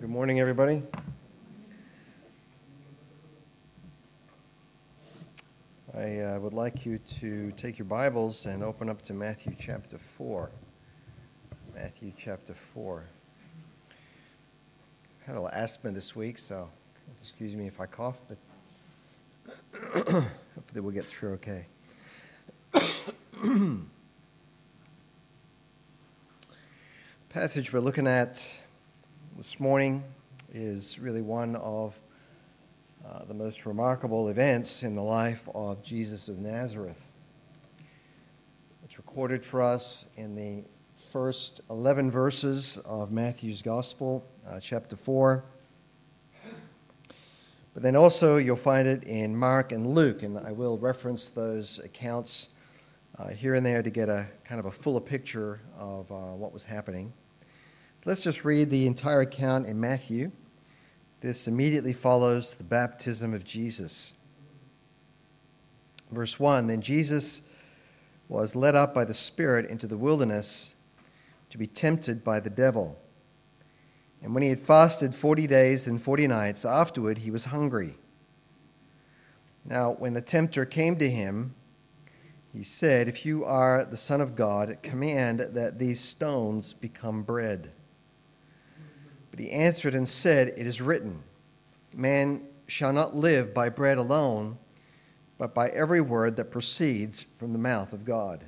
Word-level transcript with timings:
good 0.00 0.08
morning, 0.08 0.40
everybody. 0.40 0.82
I 5.94 6.20
uh, 6.20 6.38
would 6.38 6.54
like 6.54 6.86
you 6.86 6.96
to 7.18 7.52
take 7.58 7.78
your 7.78 7.84
Bibles 7.84 8.46
and 8.46 8.62
open 8.64 8.88
up 8.88 9.02
to 9.02 9.12
Matthew 9.12 9.54
chapter 9.58 9.98
4. 9.98 10.50
Matthew 11.74 12.14
chapter 12.16 12.54
4. 12.54 13.04
I 13.90 15.26
had 15.26 15.32
a 15.32 15.34
little 15.34 15.50
asthma 15.50 15.90
this 15.90 16.16
week, 16.16 16.38
so 16.38 16.70
excuse 17.20 17.54
me 17.54 17.66
if 17.66 17.78
I 17.78 17.84
cough, 17.84 18.22
but 18.26 18.38
hopefully 20.54 20.80
we'll 20.80 20.94
get 20.94 21.04
through 21.04 21.32
okay. 21.34 21.66
passage 27.28 27.70
we're 27.70 27.80
looking 27.80 28.06
at 28.06 28.42
this 29.40 29.58
morning 29.58 30.04
is 30.52 30.98
really 30.98 31.22
one 31.22 31.56
of 31.56 31.98
uh, 33.02 33.24
the 33.24 33.32
most 33.32 33.64
remarkable 33.64 34.28
events 34.28 34.82
in 34.82 34.94
the 34.94 35.02
life 35.02 35.48
of 35.54 35.82
Jesus 35.82 36.28
of 36.28 36.36
Nazareth. 36.36 37.10
It's 38.84 38.98
recorded 38.98 39.42
for 39.42 39.62
us 39.62 40.04
in 40.18 40.34
the 40.34 40.64
first 41.10 41.62
11 41.70 42.10
verses 42.10 42.78
of 42.84 43.12
Matthew's 43.12 43.62
Gospel, 43.62 44.28
uh, 44.46 44.60
chapter 44.60 44.94
4. 44.94 45.42
But 47.72 47.82
then 47.82 47.96
also 47.96 48.36
you'll 48.36 48.56
find 48.56 48.86
it 48.86 49.04
in 49.04 49.34
Mark 49.34 49.72
and 49.72 49.86
Luke, 49.86 50.22
and 50.22 50.36
I 50.36 50.52
will 50.52 50.76
reference 50.76 51.30
those 51.30 51.78
accounts 51.78 52.50
uh, 53.18 53.28
here 53.28 53.54
and 53.54 53.64
there 53.64 53.82
to 53.82 53.90
get 53.90 54.10
a 54.10 54.26
kind 54.44 54.58
of 54.58 54.66
a 54.66 54.70
fuller 54.70 55.00
picture 55.00 55.62
of 55.78 56.12
uh, 56.12 56.34
what 56.34 56.52
was 56.52 56.64
happening. 56.64 57.14
Let's 58.06 58.22
just 58.22 58.46
read 58.46 58.70
the 58.70 58.86
entire 58.86 59.20
account 59.20 59.66
in 59.66 59.78
Matthew. 59.78 60.32
This 61.20 61.46
immediately 61.46 61.92
follows 61.92 62.54
the 62.54 62.64
baptism 62.64 63.34
of 63.34 63.44
Jesus. 63.44 64.14
Verse 66.10 66.40
1 66.40 66.66
Then 66.66 66.80
Jesus 66.80 67.42
was 68.26 68.56
led 68.56 68.74
up 68.74 68.94
by 68.94 69.04
the 69.04 69.12
Spirit 69.12 69.68
into 69.68 69.86
the 69.86 69.98
wilderness 69.98 70.74
to 71.50 71.58
be 71.58 71.66
tempted 71.66 72.24
by 72.24 72.40
the 72.40 72.48
devil. 72.48 72.98
And 74.22 74.32
when 74.32 74.42
he 74.42 74.48
had 74.48 74.60
fasted 74.60 75.14
40 75.14 75.46
days 75.46 75.86
and 75.86 76.00
40 76.02 76.26
nights, 76.26 76.64
afterward 76.64 77.18
he 77.18 77.30
was 77.30 77.46
hungry. 77.46 77.96
Now, 79.62 79.92
when 79.92 80.14
the 80.14 80.22
tempter 80.22 80.64
came 80.64 80.96
to 80.96 81.10
him, 81.10 81.54
he 82.50 82.62
said, 82.62 83.08
If 83.08 83.26
you 83.26 83.44
are 83.44 83.84
the 83.84 83.98
Son 83.98 84.22
of 84.22 84.34
God, 84.34 84.78
command 84.82 85.40
that 85.52 85.78
these 85.78 86.00
stones 86.00 86.72
become 86.72 87.24
bread. 87.24 87.72
But 89.30 89.40
he 89.40 89.50
answered 89.50 89.94
and 89.94 90.08
said, 90.08 90.54
It 90.56 90.66
is 90.66 90.80
written, 90.80 91.22
Man 91.94 92.46
shall 92.66 92.92
not 92.92 93.14
live 93.14 93.54
by 93.54 93.68
bread 93.68 93.98
alone, 93.98 94.58
but 95.38 95.54
by 95.54 95.68
every 95.68 96.00
word 96.00 96.36
that 96.36 96.50
proceeds 96.50 97.24
from 97.38 97.52
the 97.52 97.58
mouth 97.58 97.92
of 97.92 98.04
God. 98.04 98.44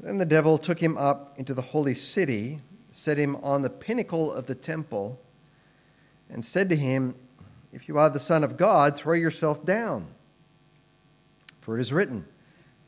Then 0.00 0.18
the 0.18 0.26
devil 0.26 0.58
took 0.58 0.80
him 0.80 0.98
up 0.98 1.38
into 1.38 1.54
the 1.54 1.62
holy 1.62 1.94
city, 1.94 2.60
set 2.90 3.18
him 3.18 3.36
on 3.36 3.62
the 3.62 3.70
pinnacle 3.70 4.32
of 4.32 4.46
the 4.46 4.54
temple, 4.54 5.20
and 6.28 6.44
said 6.44 6.68
to 6.70 6.76
him, 6.76 7.14
If 7.72 7.88
you 7.88 7.98
are 7.98 8.10
the 8.10 8.18
Son 8.18 8.42
of 8.42 8.56
God, 8.56 8.96
throw 8.96 9.14
yourself 9.14 9.64
down. 9.64 10.08
For 11.60 11.78
it 11.78 11.80
is 11.80 11.92
written, 11.92 12.26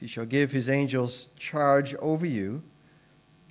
He 0.01 0.09
shall 0.09 0.25
give 0.25 0.51
His 0.51 0.69
angels 0.69 1.29
charge 1.39 1.95
over 1.97 2.27
you, 2.27 2.63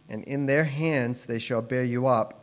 and 0.09 0.23
in 0.25 0.45
their 0.45 0.65
hands 0.65 1.23
they 1.25 1.39
shall 1.39 1.61
bear 1.61 1.83
you 1.83 2.05
up 2.07 2.42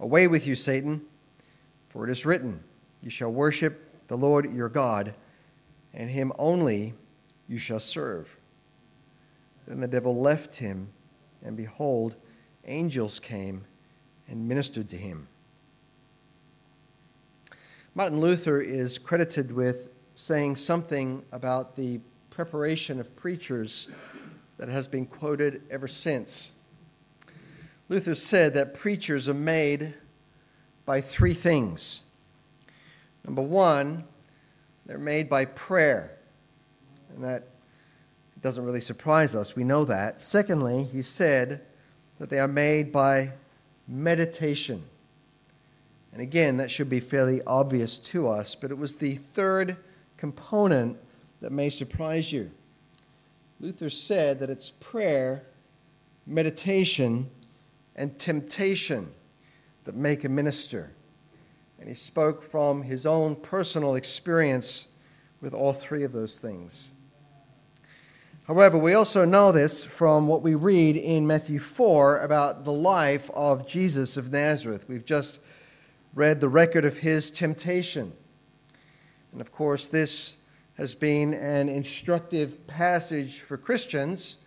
Away 0.00 0.26
with 0.26 0.46
you, 0.46 0.56
Satan, 0.56 1.02
for 1.90 2.08
it 2.08 2.10
is 2.10 2.24
written, 2.24 2.64
You 3.02 3.10
shall 3.10 3.30
worship 3.30 4.08
the 4.08 4.16
Lord 4.16 4.50
your 4.50 4.70
God, 4.70 5.14
and 5.92 6.08
him 6.08 6.32
only 6.38 6.94
you 7.46 7.58
shall 7.58 7.80
serve. 7.80 8.34
Then 9.66 9.80
the 9.80 9.86
devil 9.86 10.18
left 10.18 10.56
him, 10.56 10.88
and 11.44 11.54
behold, 11.54 12.16
angels 12.64 13.20
came 13.20 13.66
and 14.26 14.48
ministered 14.48 14.88
to 14.88 14.96
him. 14.96 15.28
Martin 17.94 18.20
Luther 18.20 18.58
is 18.58 18.96
credited 18.96 19.52
with 19.52 19.90
saying 20.14 20.56
something 20.56 21.22
about 21.30 21.76
the 21.76 22.00
preparation 22.30 23.00
of 23.00 23.14
preachers 23.16 23.88
that 24.56 24.70
has 24.70 24.88
been 24.88 25.04
quoted 25.04 25.62
ever 25.70 25.88
since. 25.88 26.52
Luther 27.90 28.14
said 28.14 28.54
that 28.54 28.72
preachers 28.72 29.28
are 29.28 29.34
made 29.34 29.94
by 30.86 31.00
three 31.00 31.34
things. 31.34 32.02
Number 33.24 33.42
one, 33.42 34.04
they're 34.86 34.96
made 34.96 35.28
by 35.28 35.44
prayer. 35.44 36.16
And 37.12 37.24
that 37.24 37.48
doesn't 38.40 38.64
really 38.64 38.80
surprise 38.80 39.34
us. 39.34 39.56
We 39.56 39.64
know 39.64 39.84
that. 39.86 40.20
Secondly, 40.20 40.84
he 40.84 41.02
said 41.02 41.62
that 42.20 42.30
they 42.30 42.38
are 42.38 42.46
made 42.46 42.92
by 42.92 43.32
meditation. 43.88 44.84
And 46.12 46.22
again, 46.22 46.58
that 46.58 46.70
should 46.70 46.88
be 46.88 47.00
fairly 47.00 47.42
obvious 47.44 47.98
to 47.98 48.28
us, 48.28 48.54
but 48.54 48.70
it 48.70 48.78
was 48.78 48.94
the 48.94 49.16
third 49.16 49.76
component 50.16 50.96
that 51.40 51.50
may 51.50 51.70
surprise 51.70 52.32
you. 52.32 52.52
Luther 53.58 53.90
said 53.90 54.38
that 54.38 54.48
it's 54.48 54.70
prayer, 54.70 55.44
meditation, 56.24 57.28
and 58.00 58.18
temptation 58.18 59.12
that 59.84 59.94
make 59.94 60.24
a 60.24 60.28
minister. 60.30 60.90
And 61.78 61.86
he 61.86 61.94
spoke 61.94 62.42
from 62.42 62.84
his 62.84 63.04
own 63.04 63.36
personal 63.36 63.94
experience 63.94 64.88
with 65.42 65.52
all 65.52 65.74
three 65.74 66.02
of 66.02 66.12
those 66.12 66.38
things. 66.38 66.92
However, 68.46 68.78
we 68.78 68.94
also 68.94 69.26
know 69.26 69.52
this 69.52 69.84
from 69.84 70.28
what 70.28 70.40
we 70.40 70.54
read 70.54 70.96
in 70.96 71.26
Matthew 71.26 71.58
4 71.58 72.22
about 72.22 72.64
the 72.64 72.72
life 72.72 73.30
of 73.34 73.68
Jesus 73.68 74.16
of 74.16 74.32
Nazareth. 74.32 74.86
We've 74.88 75.04
just 75.04 75.38
read 76.14 76.40
the 76.40 76.48
record 76.48 76.86
of 76.86 76.98
his 76.98 77.30
temptation. 77.30 78.14
And 79.30 79.42
of 79.42 79.52
course, 79.52 79.86
this 79.86 80.38
has 80.78 80.94
been 80.94 81.34
an 81.34 81.68
instructive 81.68 82.66
passage 82.66 83.40
for 83.40 83.58
Christians 83.58 84.38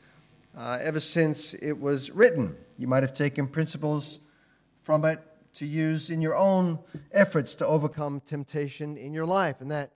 uh, 0.57 0.79
ever 0.81 0.99
since 0.99 1.53
it 1.55 1.73
was 1.73 2.11
written. 2.11 2.55
You 2.77 2.87
might 2.87 3.03
have 3.03 3.13
taken 3.13 3.47
principles 3.47 4.19
from 4.81 5.05
it 5.05 5.19
to 5.53 5.65
use 5.65 6.09
in 6.09 6.21
your 6.21 6.35
own 6.35 6.79
efforts 7.11 7.55
to 7.55 7.67
overcome 7.67 8.19
temptation 8.19 8.97
in 8.97 9.13
your 9.13 9.25
life, 9.25 9.61
and 9.61 9.71
that 9.71 9.91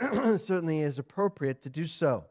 certainly 0.40 0.80
is 0.80 0.98
appropriate 0.98 1.62
to 1.62 1.70
do 1.70 1.86
so. 1.86 2.24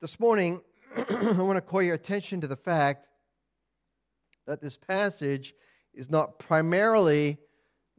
This 0.00 0.20
morning, 0.20 0.60
I 0.96 1.42
want 1.42 1.56
to 1.56 1.60
call 1.60 1.82
your 1.82 1.94
attention 1.94 2.40
to 2.40 2.46
the 2.46 2.56
fact 2.56 3.08
that 4.46 4.60
this 4.60 4.76
passage 4.76 5.54
is 5.92 6.08
not 6.08 6.38
primarily 6.38 7.38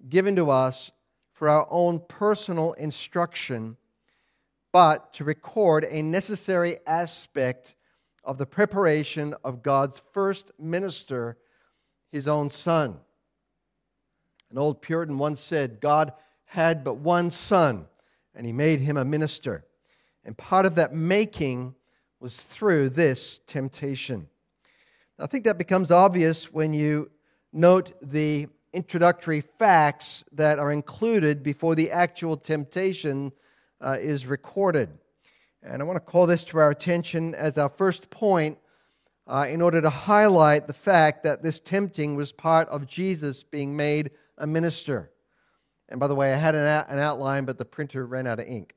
given 0.07 0.36
to 0.38 0.50
us 0.50 0.92
for 1.33 1.50
our 1.50 1.68
own 1.69 2.01
personal 2.07 2.74
instruction, 2.74 3.78
but 4.72 5.13
to 5.13 5.24
record 5.24 5.86
a 5.90 6.01
necessary 6.01 6.78
aspect 6.88 7.75
of 8.28 8.38
the 8.38 8.46
preparation 8.46 9.34
of 9.44 9.64
God's 9.64 10.02
first 10.12 10.52
minister, 10.60 11.38
his 12.12 12.28
own 12.28 12.52
son. 12.52 13.00
An 14.52 14.58
old 14.58 14.82
Puritan 14.82 15.18
once 15.18 15.40
said, 15.40 15.80
God 15.80 16.12
had 16.46 16.84
but 16.84 16.96
one 16.96 17.32
son, 17.32 17.88
and 18.36 18.46
he 18.46 18.52
made 18.52 18.82
him 18.82 18.98
a 18.98 19.06
minister. 19.06 19.66
And 20.26 20.38
part 20.38 20.66
of 20.66 20.76
that 20.76 20.94
making 20.94 21.74
was 22.20 22.42
through 22.42 22.90
this 22.90 23.40
temptation. 23.48 24.28
I 25.18 25.28
think 25.28 25.46
that 25.46 25.58
becomes 25.58 25.90
obvious 25.90 26.52
when 26.52 26.74
you 26.74 27.10
note 27.54 27.94
the 28.02 28.48
introductory 28.74 29.42
facts 29.42 30.26
that 30.34 30.60
are 30.60 30.72
included 30.72 31.44
before 31.44 31.76
the 31.76 31.92
actual 31.92 32.36
temptation 32.36 33.32
uh, 33.80 33.98
is 34.00 34.28
recorded. 34.28 34.90
And 35.69 35.81
I 35.81 35.86
want 35.86 35.98
to 35.98 36.12
call 36.12 36.28
this 36.28 36.46
to 36.46 36.60
our 36.60 36.69
attention 36.69 37.36
as 37.36 37.58
our 37.58 37.68
first 37.68 38.10
point 38.10 38.58
uh, 39.28 39.46
in 39.50 39.62
order 39.62 39.81
to 39.81 39.90
highlight 39.90 40.66
the 40.66 40.74
fact 40.74 41.25
that 41.25 41.44
this 41.44 41.60
tempting 41.60 42.16
was 42.16 42.31
part 42.31 42.69
of 42.69 42.88
Jesus 42.88 43.44
being 43.44 43.75
made 43.75 44.12
a 44.38 44.48
minister. 44.48 45.12
And 45.90 46.00
by 46.00 46.08
the 46.08 46.16
way, 46.16 46.34
I 46.34 46.38
had 46.38 46.56
an, 46.56 46.86
an 46.88 47.00
outline, 47.00 47.44
but 47.44 47.58
the 47.58 47.66
printer 47.66 48.06
ran 48.06 48.28
out 48.28 48.40
of 48.40 48.48
ink. 48.48 48.75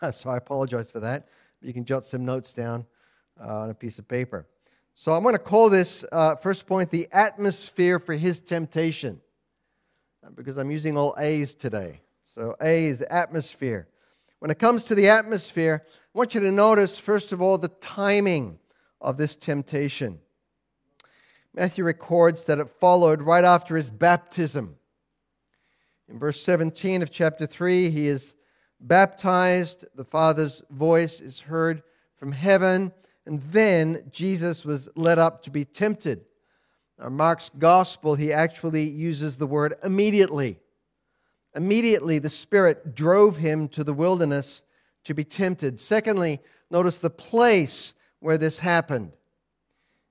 so 0.12 0.30
I 0.30 0.38
apologize 0.38 0.90
for 0.90 1.00
that. 1.00 1.28
But 1.60 1.66
You 1.66 1.74
can 1.74 1.84
jot 1.84 2.06
some 2.06 2.24
notes 2.24 2.54
down 2.54 2.86
uh, 3.38 3.60
on 3.60 3.70
a 3.70 3.74
piece 3.74 3.98
of 3.98 4.08
paper. 4.08 4.46
So 4.94 5.12
I'm 5.12 5.22
going 5.22 5.34
to 5.34 5.38
call 5.38 5.68
this 5.68 6.06
uh, 6.10 6.36
first 6.36 6.66
point 6.66 6.90
the 6.90 7.06
atmosphere 7.12 7.98
for 7.98 8.14
his 8.14 8.40
temptation, 8.40 9.20
uh, 10.24 10.30
because 10.30 10.56
I'm 10.56 10.70
using 10.70 10.96
all 10.96 11.14
A's 11.18 11.54
today. 11.54 12.00
So 12.34 12.56
A 12.62 12.86
is 12.86 13.02
atmosphere. 13.02 13.88
When 14.38 14.50
it 14.50 14.58
comes 14.58 14.84
to 14.84 14.94
the 14.94 15.08
atmosphere, 15.08 15.82
I 15.86 16.18
want 16.18 16.34
you 16.34 16.40
to 16.40 16.52
notice, 16.52 16.98
first 16.98 17.32
of 17.32 17.40
all, 17.40 17.58
the 17.58 17.68
timing 17.68 18.58
of 19.00 19.16
this 19.16 19.36
temptation. 19.36 20.20
Matthew 21.54 21.84
records 21.84 22.44
that 22.44 22.58
it 22.58 22.68
followed 22.68 23.22
right 23.22 23.44
after 23.44 23.76
his 23.76 23.90
baptism. 23.90 24.76
In 26.08 26.18
verse 26.18 26.42
17 26.42 27.02
of 27.02 27.10
chapter 27.10 27.46
3, 27.46 27.90
he 27.90 28.08
is 28.08 28.34
baptized, 28.80 29.86
the 29.94 30.04
Father's 30.04 30.62
voice 30.70 31.20
is 31.20 31.40
heard 31.40 31.82
from 32.14 32.32
heaven, 32.32 32.92
and 33.24 33.42
then 33.42 34.04
Jesus 34.10 34.64
was 34.64 34.88
led 34.96 35.18
up 35.18 35.42
to 35.42 35.50
be 35.50 35.64
tempted. 35.64 36.24
Now, 36.98 37.08
Mark's 37.08 37.50
gospel, 37.58 38.14
he 38.14 38.32
actually 38.32 38.88
uses 38.88 39.36
the 39.36 39.46
word 39.46 39.74
immediately. 39.82 40.58
Immediately, 41.54 42.18
the 42.18 42.30
Spirit 42.30 42.94
drove 42.94 43.36
him 43.36 43.68
to 43.68 43.84
the 43.84 43.94
wilderness 43.94 44.62
to 45.04 45.14
be 45.14 45.24
tempted. 45.24 45.78
Secondly, 45.78 46.40
notice 46.70 46.98
the 46.98 47.10
place 47.10 47.94
where 48.18 48.38
this 48.38 48.58
happened. 48.58 49.12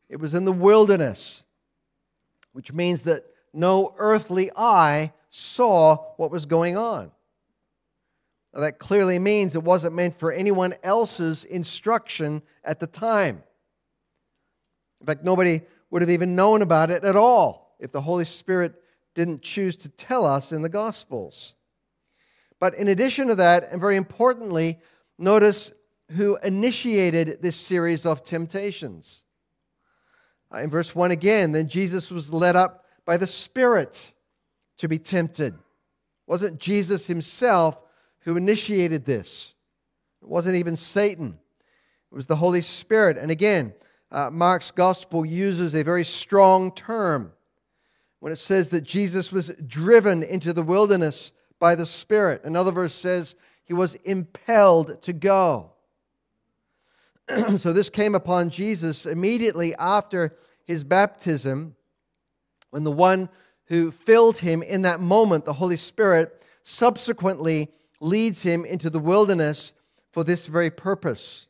It 0.07 0.19
was 0.19 0.33
in 0.33 0.45
the 0.45 0.51
wilderness, 0.51 1.43
which 2.53 2.71
means 2.71 3.01
that 3.03 3.23
no 3.53 3.93
earthly 3.97 4.51
eye 4.55 5.11
saw 5.29 5.97
what 6.17 6.31
was 6.31 6.45
going 6.45 6.77
on. 6.77 7.11
Now, 8.53 8.61
that 8.61 8.77
clearly 8.77 9.17
means 9.17 9.55
it 9.55 9.63
wasn't 9.63 9.95
meant 9.95 10.19
for 10.19 10.31
anyone 10.31 10.75
else's 10.83 11.43
instruction 11.43 12.43
at 12.63 12.79
the 12.79 12.87
time. 12.87 13.43
In 15.01 15.07
fact, 15.07 15.23
nobody 15.23 15.61
would 15.89 16.03
have 16.03 16.11
even 16.11 16.35
known 16.35 16.61
about 16.61 16.91
it 16.91 17.03
at 17.03 17.15
all 17.15 17.75
if 17.79 17.91
the 17.91 18.01
Holy 18.01 18.25
Spirit 18.25 18.75
didn't 19.13 19.41
choose 19.41 19.75
to 19.77 19.89
tell 19.89 20.25
us 20.25 20.51
in 20.51 20.61
the 20.61 20.69
Gospels. 20.69 21.55
But 22.59 22.75
in 22.75 22.87
addition 22.87 23.27
to 23.27 23.35
that, 23.35 23.65
and 23.71 23.81
very 23.81 23.97
importantly, 23.97 24.79
notice 25.17 25.71
who 26.11 26.37
initiated 26.43 27.41
this 27.41 27.55
series 27.55 28.05
of 28.05 28.23
temptations. 28.23 29.23
Uh, 30.53 30.59
in 30.59 30.69
verse 30.69 30.95
1 30.95 31.11
again, 31.11 31.51
then 31.51 31.67
Jesus 31.67 32.11
was 32.11 32.31
led 32.31 32.55
up 32.55 32.85
by 33.05 33.17
the 33.17 33.27
Spirit 33.27 34.13
to 34.77 34.87
be 34.87 34.99
tempted. 34.99 35.53
It 35.53 35.59
wasn't 36.27 36.59
Jesus 36.59 37.07
himself 37.07 37.77
who 38.21 38.37
initiated 38.37 39.03
this, 39.03 39.53
it 40.21 40.29
wasn't 40.29 40.55
even 40.55 40.77
Satan, 40.77 41.37
it 42.11 42.15
was 42.15 42.27
the 42.27 42.37
Holy 42.37 42.61
Spirit. 42.61 43.17
And 43.17 43.29
again, 43.29 43.73
uh, 44.11 44.29
Mark's 44.29 44.71
gospel 44.71 45.25
uses 45.25 45.73
a 45.73 45.83
very 45.83 46.05
strong 46.05 46.71
term 46.71 47.33
when 48.23 48.31
it 48.31 48.37
says 48.37 48.69
that 48.69 48.85
Jesus 48.85 49.33
was 49.33 49.49
driven 49.67 50.23
into 50.23 50.53
the 50.53 50.63
wilderness 50.63 51.33
by 51.59 51.75
the 51.75 51.85
Spirit. 51.85 52.39
Another 52.45 52.71
verse 52.71 52.95
says 52.95 53.35
he 53.65 53.73
was 53.73 53.95
impelled 53.95 55.01
to 55.01 55.11
go. 55.11 55.71
so 57.57 57.73
this 57.73 57.89
came 57.89 58.15
upon 58.15 58.49
Jesus 58.49 59.05
immediately 59.05 59.75
after 59.75 60.37
his 60.63 60.85
baptism, 60.85 61.75
when 62.69 62.85
the 62.85 62.93
one 62.93 63.27
who 63.65 63.91
filled 63.91 64.37
him 64.37 64.63
in 64.63 64.83
that 64.83 65.01
moment, 65.01 65.43
the 65.43 65.51
Holy 65.51 65.75
Spirit, 65.75 66.41
subsequently 66.63 67.73
leads 67.99 68.43
him 68.43 68.63
into 68.63 68.89
the 68.89 68.99
wilderness 68.99 69.73
for 70.13 70.23
this 70.23 70.47
very 70.47 70.69
purpose. 70.69 71.47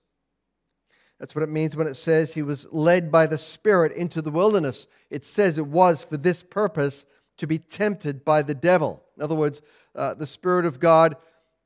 That's 1.24 1.36
what 1.36 1.44
it 1.46 1.50
means 1.50 1.74
when 1.78 1.88
it 1.88 1.96
says 1.96 2.34
he 2.34 2.42
was 2.42 2.68
led 2.74 3.10
by 3.10 3.28
the 3.28 3.38
Spirit 3.38 3.94
into 3.94 4.22
the 4.22 4.30
wilderness. 4.30 4.88
It 5.10 5.24
says 5.24 5.58
it 5.58 5.66
was 5.66 6.04
for 6.04 6.18
this 6.18 6.44
purpose 6.44 7.06
to 7.38 7.48
be 7.48 7.58
tempted 7.58 8.26
by 8.26 8.42
the 8.42 8.54
devil. 8.54 9.02
In 9.16 9.24
other 9.24 9.34
words, 9.34 9.62
uh, 9.96 10.16
the 10.16 10.28
Spirit 10.28 10.66
of 10.66 10.82
God 10.82 11.16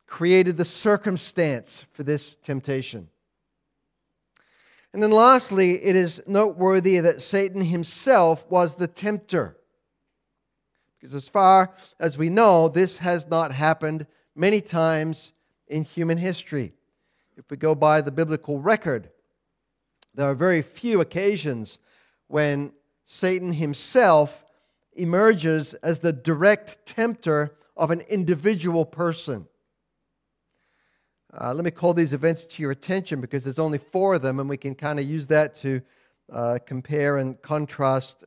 created 0.06 0.58
the 0.58 0.64
circumstance 0.64 1.88
for 1.92 2.04
this 2.04 2.36
temptation. 2.36 3.10
And 4.94 5.02
then 5.02 5.10
lastly, 5.10 5.84
it 5.84 5.96
is 5.96 6.22
noteworthy 6.28 7.00
that 7.00 7.24
Satan 7.24 7.64
himself 7.64 8.46
was 8.52 8.76
the 8.76 8.88
tempter. 8.88 9.58
Because 11.00 11.16
as 11.16 11.28
far 11.28 11.74
as 12.00 12.16
we 12.16 12.30
know, 12.30 12.68
this 12.68 12.98
has 12.98 13.26
not 13.26 13.52
happened 13.52 14.06
many 14.36 14.62
times 14.62 15.32
in 15.68 15.84
human 15.84 16.20
history. 16.20 16.74
If 17.38 17.50
we 17.50 17.58
go 17.58 17.74
by 17.74 18.02
the 18.02 18.12
biblical 18.12 18.60
record, 18.60 19.10
there 20.18 20.28
are 20.28 20.36
very 20.36 20.64
few 20.64 21.00
occasions 21.00 21.78
when 22.26 22.74
Satan 23.06 23.54
himself 23.54 24.44
emerges 24.96 25.76
as 25.76 26.00
the 26.00 26.12
direct 26.12 26.84
tempter 26.88 27.56
of 27.78 27.92
an 27.92 28.02
individual 28.10 28.84
person. 28.84 29.48
Uh, 31.40 31.54
let 31.54 31.64
me 31.64 31.70
call 31.70 31.94
these 31.94 32.14
events 32.14 32.48
to 32.48 32.64
your 32.64 32.72
attention 32.72 33.22
because 33.22 33.44
there's 33.44 33.60
only 33.60 33.78
four 33.78 34.16
of 34.16 34.24
them, 34.24 34.40
and 34.40 34.50
we 34.50 34.58
can 34.58 34.74
kind 34.74 35.00
of 35.00 35.06
use 35.06 35.28
that 35.28 35.54
to 35.54 35.82
uh, 36.34 36.58
compare 36.66 37.18
and 37.18 37.40
contrast 37.44 38.26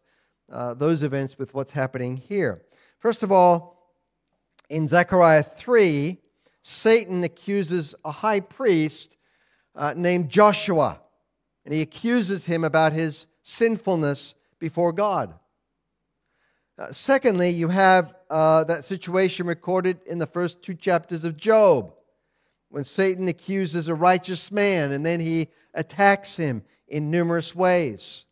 uh, 0.52 0.74
those 0.74 1.02
events 1.02 1.38
with 1.38 1.54
what's 1.54 1.72
happening 1.72 2.16
here. 2.16 2.62
First 3.00 3.24
of 3.24 3.32
all, 3.32 3.96
in 4.68 4.86
Zechariah 4.86 5.42
3, 5.42 6.18
Satan 6.62 7.24
accuses 7.24 7.96
a 8.04 8.12
high 8.12 8.40
priest 8.40 9.16
uh, 9.74 9.92
named 9.96 10.28
Joshua, 10.28 11.00
and 11.64 11.74
he 11.74 11.82
accuses 11.82 12.46
him 12.46 12.64
about 12.64 12.92
his 12.92 13.26
sinfulness 13.42 14.34
before 14.58 14.92
God. 14.92 15.34
Uh, 16.78 16.92
secondly, 16.92 17.50
you 17.50 17.68
have 17.68 18.14
uh, 18.30 18.64
that 18.64 18.84
situation 18.84 19.46
recorded 19.46 20.00
in 20.06 20.18
the 20.18 20.26
first 20.26 20.62
two 20.62 20.74
chapters 20.74 21.24
of 21.24 21.36
Job 21.36 21.92
when 22.70 22.84
Satan 22.84 23.28
accuses 23.28 23.88
a 23.88 23.94
righteous 23.94 24.50
man 24.50 24.92
and 24.92 25.04
then 25.04 25.20
he 25.20 25.48
attacks 25.74 26.36
him 26.36 26.62
in 26.88 27.10
numerous 27.10 27.54
ways. 27.54 28.24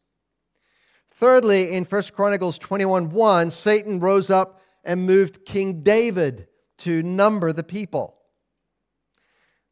Thirdly, 1.11 1.75
in 1.75 1.85
1 1.85 2.03
Chronicles 2.15 2.59
21 2.59 3.11
1, 3.11 3.51
Satan 3.51 4.01
rose 4.01 4.31
up 4.31 4.61
and 4.85 5.05
moved 5.05 5.45
King 5.45 5.83
David 5.83 6.47
to 6.79 7.03
number 7.03 7.53
the 7.53 7.65
people. 7.65 8.18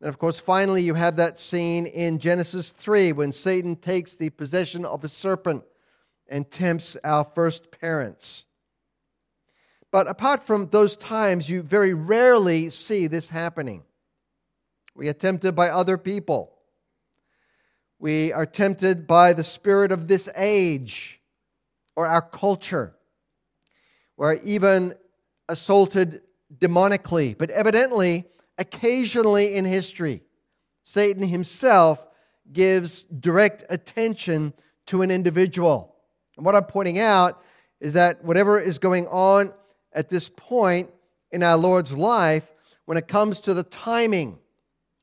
And 0.01 0.09
of 0.09 0.19
course, 0.19 0.39
finally, 0.39 0.83
you 0.83 0.95
have 0.95 1.17
that 1.17 1.39
scene 1.39 1.87
in 1.87 2.19
Genesis 2.19 2.71
3 2.71 3.13
when 3.13 3.33
Satan 3.33 3.77
takes 3.77 4.15
the 4.15 4.31
possession 4.31 4.85
of 4.85 5.05
a 5.05 5.09
serpent 5.09 5.65
and 6.29 6.51
tempts 6.51 6.97
our 7.03 7.25
first 7.35 7.71
parents. 7.71 8.45
But 9.91 10.09
apart 10.09 10.47
from 10.47 10.67
those 10.67 10.97
times, 10.97 11.49
you 11.49 11.63
very 11.63 11.95
rarely 11.95 12.71
see 12.71 13.07
this 13.07 13.31
happening. 13.31 13.85
We 14.95 15.09
are 15.09 15.15
tempted 15.15 15.55
by 15.55 15.71
other 15.71 15.97
people. 15.97 16.53
We 17.99 18.33
are 18.33 18.45
tempted 18.45 19.07
by 19.07 19.33
the 19.33 19.45
spirit 19.45 19.93
of 19.93 20.09
this 20.09 20.29
age 20.37 21.21
or 21.95 22.07
our 22.07 22.21
culture. 22.21 22.95
We're 24.19 24.35
even 24.35 24.95
assaulted 25.49 26.23
demonically. 26.55 27.37
But 27.37 27.51
evidently, 27.51 28.27
occasionally 28.59 29.55
in 29.55 29.65
history, 29.65 30.23
Satan 30.83 31.23
himself 31.23 32.07
gives 32.53 33.03
direct 33.03 33.65
attention 33.69 34.53
to 34.87 35.03
an 35.03 35.11
individual. 35.11 35.97
And 36.37 36.47
what 36.47 36.55
I'm 36.55 36.65
pointing 36.65 36.99
out 36.99 37.43
is 37.81 37.95
that 37.95 38.25
whatever 38.25 38.59
is 38.59 38.79
going 38.79 39.07
on 39.09 39.53
at 39.93 40.09
this 40.09 40.29
point 40.29 40.91
in 41.31 41.43
our 41.43 41.57
Lord's 41.57 41.93
life, 41.93 42.47
when 42.85 42.97
it 42.97 43.09
comes 43.09 43.41
to 43.41 43.55
the 43.55 43.65
timing, 43.65 44.39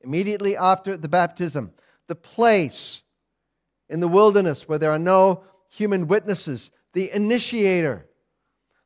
immediately 0.04 0.56
after 0.56 0.96
the 0.96 1.10
baptism, 1.10 1.74
the 2.08 2.16
place 2.16 3.04
in 3.90 4.00
the 4.00 4.08
wilderness 4.08 4.68
where 4.68 4.80
there 4.80 4.92
are 4.92 5.00
no 5.00 5.44
human 5.70 6.08
witnesses, 6.08 6.72
the 6.94 7.12
initiator, 7.12 8.08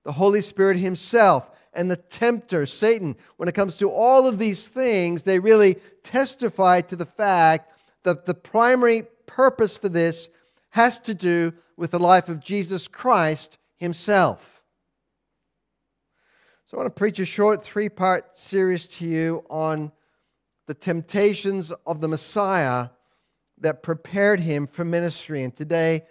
the 0.04 0.14
Holy 0.14 0.42
Spirit 0.42 0.78
Himself, 0.78 1.50
and 1.78 1.90
the 1.90 1.96
tempter, 1.96 2.66
Satan. 2.66 3.16
When 3.38 3.48
it 3.48 3.56
comes 3.56 3.78
to 3.78 3.90
all 3.90 4.28
of 4.28 4.40
these 4.40 4.68
things, 4.68 5.24
they 5.24 5.40
really 5.40 5.76
testify 6.04 6.82
to 6.82 6.96
the 6.96 7.06
fact 7.06 7.72
that 8.04 8.26
the 8.26 8.34
primary 8.34 9.04
purpose 9.28 9.78
for 9.78 9.88
this 9.88 10.28
has 10.72 11.00
to 11.02 11.14
do 11.14 11.54
with 11.78 11.92
the 11.92 12.00
life 12.00 12.28
of 12.28 12.40
Jesus 12.40 12.88
Christ 12.88 13.60
Himself. 13.78 14.64
So 16.66 16.78
I 16.78 16.82
want 16.82 16.94
to 16.94 17.00
preach 17.00 17.20
a 17.20 17.26
short 17.26 17.64
three 17.64 17.90
part 17.90 18.38
series 18.38 18.88
to 18.88 19.06
you 19.06 19.46
on 19.50 19.92
the 20.66 20.74
temptations 20.74 21.72
of 21.86 22.02
the 22.02 22.08
Messiah 22.08 22.90
that 23.60 23.84
prepared 23.84 24.40
him 24.40 24.68
for 24.68 24.84
ministry. 24.84 25.44
And 25.44 25.56
today, 25.56 26.02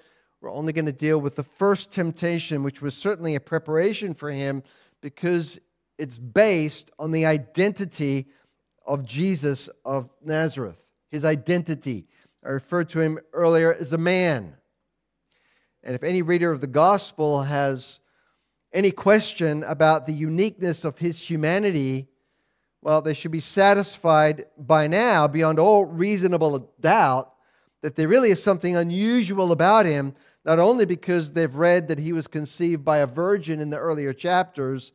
we're 0.41 0.53
only 0.53 0.73
going 0.73 0.87
to 0.87 0.93
deal 0.93 1.21
with 1.21 1.35
the 1.35 1.43
first 1.43 1.91
temptation, 1.91 2.63
which 2.63 2.81
was 2.81 2.97
certainly 2.97 3.35
a 3.35 3.41
preparation 3.41 4.15
for 4.15 4.31
him 4.31 4.63
because 5.01 5.59
it's 5.99 6.19
based 6.19 6.91
on 6.99 7.11
the 7.11 7.27
identity 7.27 8.27
of 8.87 9.05
Jesus 9.05 9.69
of 9.85 10.11
Nazareth. 10.25 10.83
His 11.09 11.25
identity. 11.25 12.07
I 12.45 12.51
referred 12.51 12.89
to 12.91 13.01
him 13.01 13.19
earlier 13.33 13.75
as 13.75 13.93
a 13.93 13.99
man. 13.99 14.57
And 15.83 15.95
if 15.95 16.03
any 16.03 16.23
reader 16.23 16.51
of 16.53 16.61
the 16.61 16.67
gospel 16.67 17.43
has 17.43 18.01
any 18.73 18.91
question 18.91 19.63
about 19.65 20.07
the 20.07 20.13
uniqueness 20.13 20.85
of 20.85 20.99
his 20.99 21.21
humanity, 21.21 22.09
well, 22.83 23.01
they 23.01 23.15
should 23.15 23.31
be 23.31 23.41
satisfied 23.41 24.47
by 24.59 24.87
now, 24.87 25.27
beyond 25.27 25.59
all 25.59 25.85
reasonable 25.85 26.73
doubt, 26.81 27.33
that 27.83 27.97
there 27.97 28.09
really 28.09 28.31
is 28.31 28.43
something 28.43 28.77
unusual 28.77 29.53
about 29.53 29.87
him, 29.87 30.15
not 30.47 30.61
only 30.61 30.87
because 30.87 31.33
they've 31.33 31.57
read 31.57 31.89
that 31.89 31.99
he 31.99 32.13
was 32.13 32.29
conceived 32.29 32.85
by 32.85 32.99
a 32.99 33.07
virgin 33.07 33.61
in 33.61 33.71
the 33.71 33.79
earlier 33.79 34.13
chapters, 34.13 34.93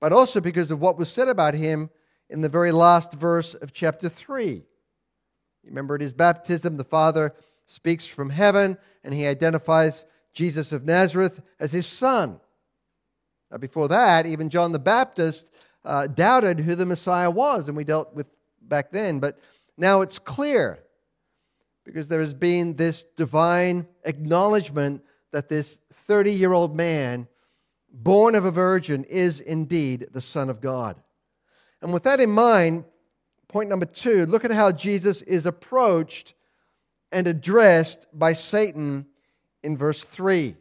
but 0.00 0.10
also 0.10 0.40
because 0.40 0.70
of 0.70 0.80
what 0.80 0.96
was 0.96 1.12
said 1.12 1.28
about 1.28 1.52
him 1.52 1.90
in 2.30 2.40
the 2.40 2.48
very 2.48 2.72
last 2.72 3.12
verse 3.12 3.52
of 3.52 3.74
chapter 3.74 4.08
3. 4.08 4.62
Remember, 5.64 5.96
at 5.96 6.00
his 6.00 6.14
baptism, 6.14 6.78
the 6.78 6.84
Father 6.84 7.34
speaks 7.66 8.06
from 8.06 8.30
heaven 8.30 8.78
and 9.04 9.12
he 9.12 9.26
identifies 9.26 10.06
Jesus 10.32 10.72
of 10.72 10.84
Nazareth 10.84 11.42
as 11.60 11.72
his 11.72 11.86
son. 11.86 12.40
Now, 13.50 13.58
before 13.58 13.88
that, 13.88 14.24
even 14.24 14.48
John 14.48 14.72
the 14.72 14.78
Baptist 14.78 15.46
uh, 15.84 16.06
doubted 16.06 16.60
who 16.60 16.74
the 16.74 16.86
Messiah 16.86 17.30
was, 17.30 17.68
and 17.68 17.76
we 17.76 17.84
dealt 17.84 18.14
with 18.14 18.26
back 18.62 18.92
then, 18.92 19.20
but 19.20 19.38
now 19.76 20.00
it's 20.00 20.18
clear 20.18 20.80
because 21.86 22.08
there 22.08 22.20
has 22.20 22.34
been 22.34 22.74
this 22.74 23.04
divine 23.16 23.86
acknowledgement 24.04 25.02
that 25.30 25.48
this 25.48 25.78
30 26.06 26.32
year 26.32 26.52
old 26.52 26.76
man, 26.76 27.28
born 27.90 28.34
of 28.34 28.44
a 28.44 28.50
virgin, 28.50 29.04
is 29.04 29.40
indeed 29.40 30.08
the 30.12 30.20
Son 30.20 30.50
of 30.50 30.60
God. 30.60 30.96
And 31.80 31.92
with 31.92 32.02
that 32.02 32.20
in 32.20 32.30
mind, 32.30 32.84
point 33.48 33.70
number 33.70 33.86
two 33.86 34.26
look 34.26 34.44
at 34.44 34.50
how 34.50 34.72
Jesus 34.72 35.22
is 35.22 35.46
approached 35.46 36.34
and 37.12 37.28
addressed 37.28 38.06
by 38.12 38.32
Satan 38.32 39.06
in 39.62 39.76
verse 39.76 40.02
3. 40.02 40.56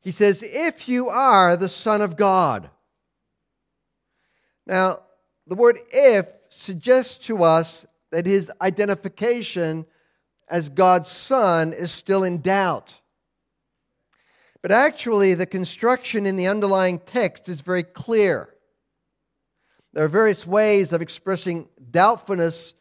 He 0.00 0.10
says, 0.10 0.42
If 0.44 0.88
you 0.88 1.08
are 1.08 1.56
the 1.56 1.68
Son 1.68 2.02
of 2.02 2.16
God. 2.16 2.70
Now, 4.66 5.00
the 5.46 5.54
word 5.54 5.78
if 5.92 6.26
suggests 6.48 7.16
to 7.26 7.42
us 7.42 7.86
that 8.12 8.26
his 8.26 8.50
identification 8.60 9.86
as 10.48 10.68
God's 10.68 11.10
Son 11.10 11.72
is 11.72 11.90
still 11.90 12.24
in 12.24 12.40
doubt. 12.40 13.00
But 14.62 14.72
actually, 14.72 15.34
the 15.34 15.46
construction 15.46 16.26
in 16.26 16.36
the 16.36 16.46
underlying 16.46 16.98
text 16.98 17.48
is 17.48 17.60
very 17.60 17.82
clear. 17.82 18.48
There 19.92 20.04
are 20.04 20.08
various 20.08 20.46
ways 20.46 20.92
of 20.92 21.00
expressing 21.00 21.68
doubtfulness 21.90 22.74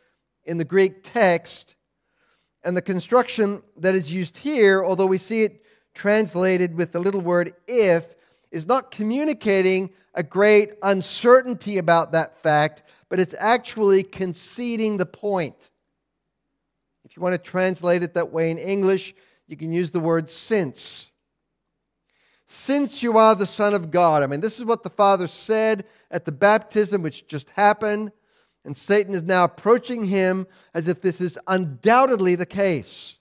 in 0.43 0.57
the 0.57 0.65
Greek 0.65 1.03
text, 1.03 1.75
and 2.63 2.75
the 2.75 2.81
construction 2.81 3.61
that 3.77 3.95
is 3.95 4.11
used 4.11 4.37
here, 4.37 4.83
although 4.83 5.05
we 5.05 5.17
see 5.17 5.43
it 5.43 5.63
translated 5.93 6.75
with 6.75 6.91
the 6.91 6.99
little 6.99 7.21
word 7.21 7.53
if, 7.67 8.15
is 8.51 8.67
not 8.67 8.91
communicating 8.91 9.91
a 10.13 10.23
great 10.23 10.73
uncertainty 10.81 11.77
about 11.77 12.11
that 12.13 12.41
fact, 12.41 12.83
but 13.09 13.19
it's 13.19 13.35
actually 13.39 14.03
conceding 14.03 14.97
the 14.97 15.05
point. 15.05 15.69
If 17.03 17.15
you 17.15 17.21
want 17.21 17.33
to 17.33 17.39
translate 17.39 18.03
it 18.03 18.13
that 18.15 18.31
way 18.31 18.51
in 18.51 18.57
English, 18.57 19.13
you 19.47 19.55
can 19.55 19.71
use 19.71 19.91
the 19.91 19.99
word 19.99 20.29
since. 20.29 21.11
Since 22.47 23.03
you 23.03 23.17
are 23.17 23.35
the 23.35 23.47
Son 23.47 23.73
of 23.73 23.91
God. 23.91 24.23
I 24.23 24.27
mean, 24.27 24.41
this 24.41 24.59
is 24.59 24.65
what 24.65 24.83
the 24.83 24.89
Father 24.89 25.27
said 25.27 25.85
at 26.11 26.25
the 26.25 26.31
baptism, 26.31 27.01
which 27.01 27.27
just 27.27 27.49
happened. 27.51 28.11
And 28.63 28.75
Satan 28.75 29.13
is 29.13 29.23
now 29.23 29.43
approaching 29.43 30.05
him 30.05 30.47
as 30.73 30.87
if 30.87 31.01
this 31.01 31.21
is 31.21 31.39
undoubtedly 31.47 32.35
the 32.35 32.45
case. 32.45 33.17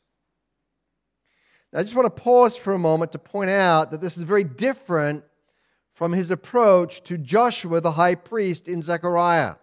Now, 1.73 1.81
I 1.81 1.83
just 1.83 1.95
want 1.95 2.07
to 2.07 2.23
pause 2.23 2.57
for 2.57 2.73
a 2.73 2.79
moment 2.79 3.13
to 3.13 3.19
point 3.19 3.51
out 3.51 3.91
that 3.91 4.01
this 4.01 4.17
is 4.17 4.23
very 4.23 4.45
different 4.45 5.25
from 5.93 6.13
his 6.13 6.31
approach 6.31 7.03
to 7.05 7.19
Joshua, 7.19 7.81
the 7.81 7.93
high 7.93 8.15
priest, 8.15 8.69
in 8.69 8.81
Zechariah, 8.81 9.57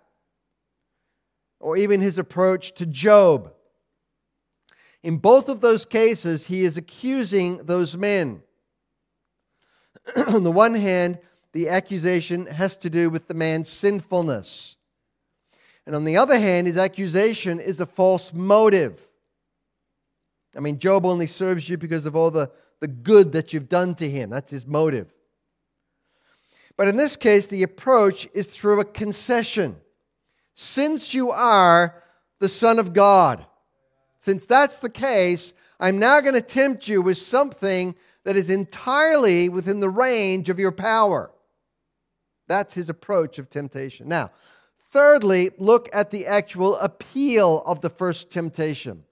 or 1.62 1.78
even 1.78 2.02
his 2.02 2.18
approach 2.18 2.74
to 2.74 2.86
Job. 2.86 3.54
In 5.04 5.18
both 5.18 5.50
of 5.50 5.62
those 5.62 5.86
cases, 5.86 6.46
he 6.46 6.64
is 6.64 6.78
accusing 6.78 7.58
those 7.66 7.96
men. 7.96 8.44
On 10.28 10.44
the 10.44 10.52
one 10.52 10.76
hand, 10.76 11.20
the 11.54 11.70
accusation 11.70 12.46
has 12.46 12.78
to 12.78 12.90
do 12.90 13.10
with 13.10 13.28
the 13.28 13.34
man's 13.34 13.70
sinfulness. 13.70 14.76
And 15.86 15.96
on 15.96 16.06
the 16.06 16.16
other 16.16 16.40
hand, 16.40 16.68
his 16.68 16.78
accusation 16.78 17.60
is 17.60 17.80
a 17.80 17.86
false 17.86 18.34
motive. 18.34 19.06
I 20.56 20.60
mean, 20.60 20.80
Job 20.80 21.06
only 21.06 21.28
serves 21.28 21.68
you 21.68 21.78
because 21.78 22.06
of 22.06 22.16
all 22.16 22.32
the, 22.32 22.52
the 22.80 22.88
good 22.88 23.32
that 23.34 23.52
you've 23.52 23.68
done 23.68 23.96
to 23.96 24.10
him. 24.10 24.30
That's 24.30 24.52
his 24.52 24.66
motive. 24.68 25.12
But 26.78 26.88
in 26.88 26.96
this 26.96 27.16
case, 27.16 27.48
the 27.48 27.64
approach 27.64 28.30
is 28.34 28.48
through 28.48 28.80
a 28.80 28.86
concession. 28.86 29.78
Since 30.56 31.14
you 31.14 31.32
are 31.32 32.04
the 32.40 32.50
Son 32.50 32.80
of 32.80 32.94
God, 32.94 33.46
since 34.18 34.46
that's 34.46 34.80
the 34.80 34.90
case, 34.90 35.54
I'm 35.80 35.98
now 35.98 36.22
going 36.22 36.36
to 36.36 36.42
tempt 36.42 36.88
you 36.88 37.02
with 37.02 37.18
something 37.18 37.96
that 38.24 38.36
is 38.36 38.50
entirely 38.50 39.50
within 39.50 39.80
the 39.80 39.90
range 39.90 40.50
of 40.50 40.60
your 40.60 40.72
power. 40.72 41.32
That's 42.48 42.76
his 42.76 42.90
approach 42.90 43.40
of 43.40 43.50
temptation. 43.50 44.08
Now, 44.08 44.32
thirdly, 44.92 45.52
look 45.58 45.90
at 45.92 46.12
the 46.12 46.28
actual 46.28 46.76
appeal 46.76 47.64
of 47.66 47.82
the 47.82 47.90
first 47.90 48.30
temptation. 48.30 49.06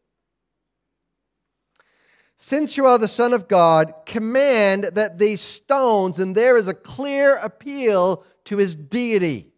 Since 2.36 2.77
you 2.77 2.86
are 2.86 2.98
the 2.98 3.08
Son 3.08 3.34
of 3.34 3.48
God, 3.48 3.93
command 4.05 4.91
that 4.93 5.17
these 5.17 5.41
stones, 5.41 6.19
and 6.19 6.36
there 6.36 6.55
is 6.55 6.67
a 6.67 6.74
clear 6.74 7.38
appeal 7.38 8.24
to 8.46 8.58
his 8.58 8.75
deity. 8.75 9.51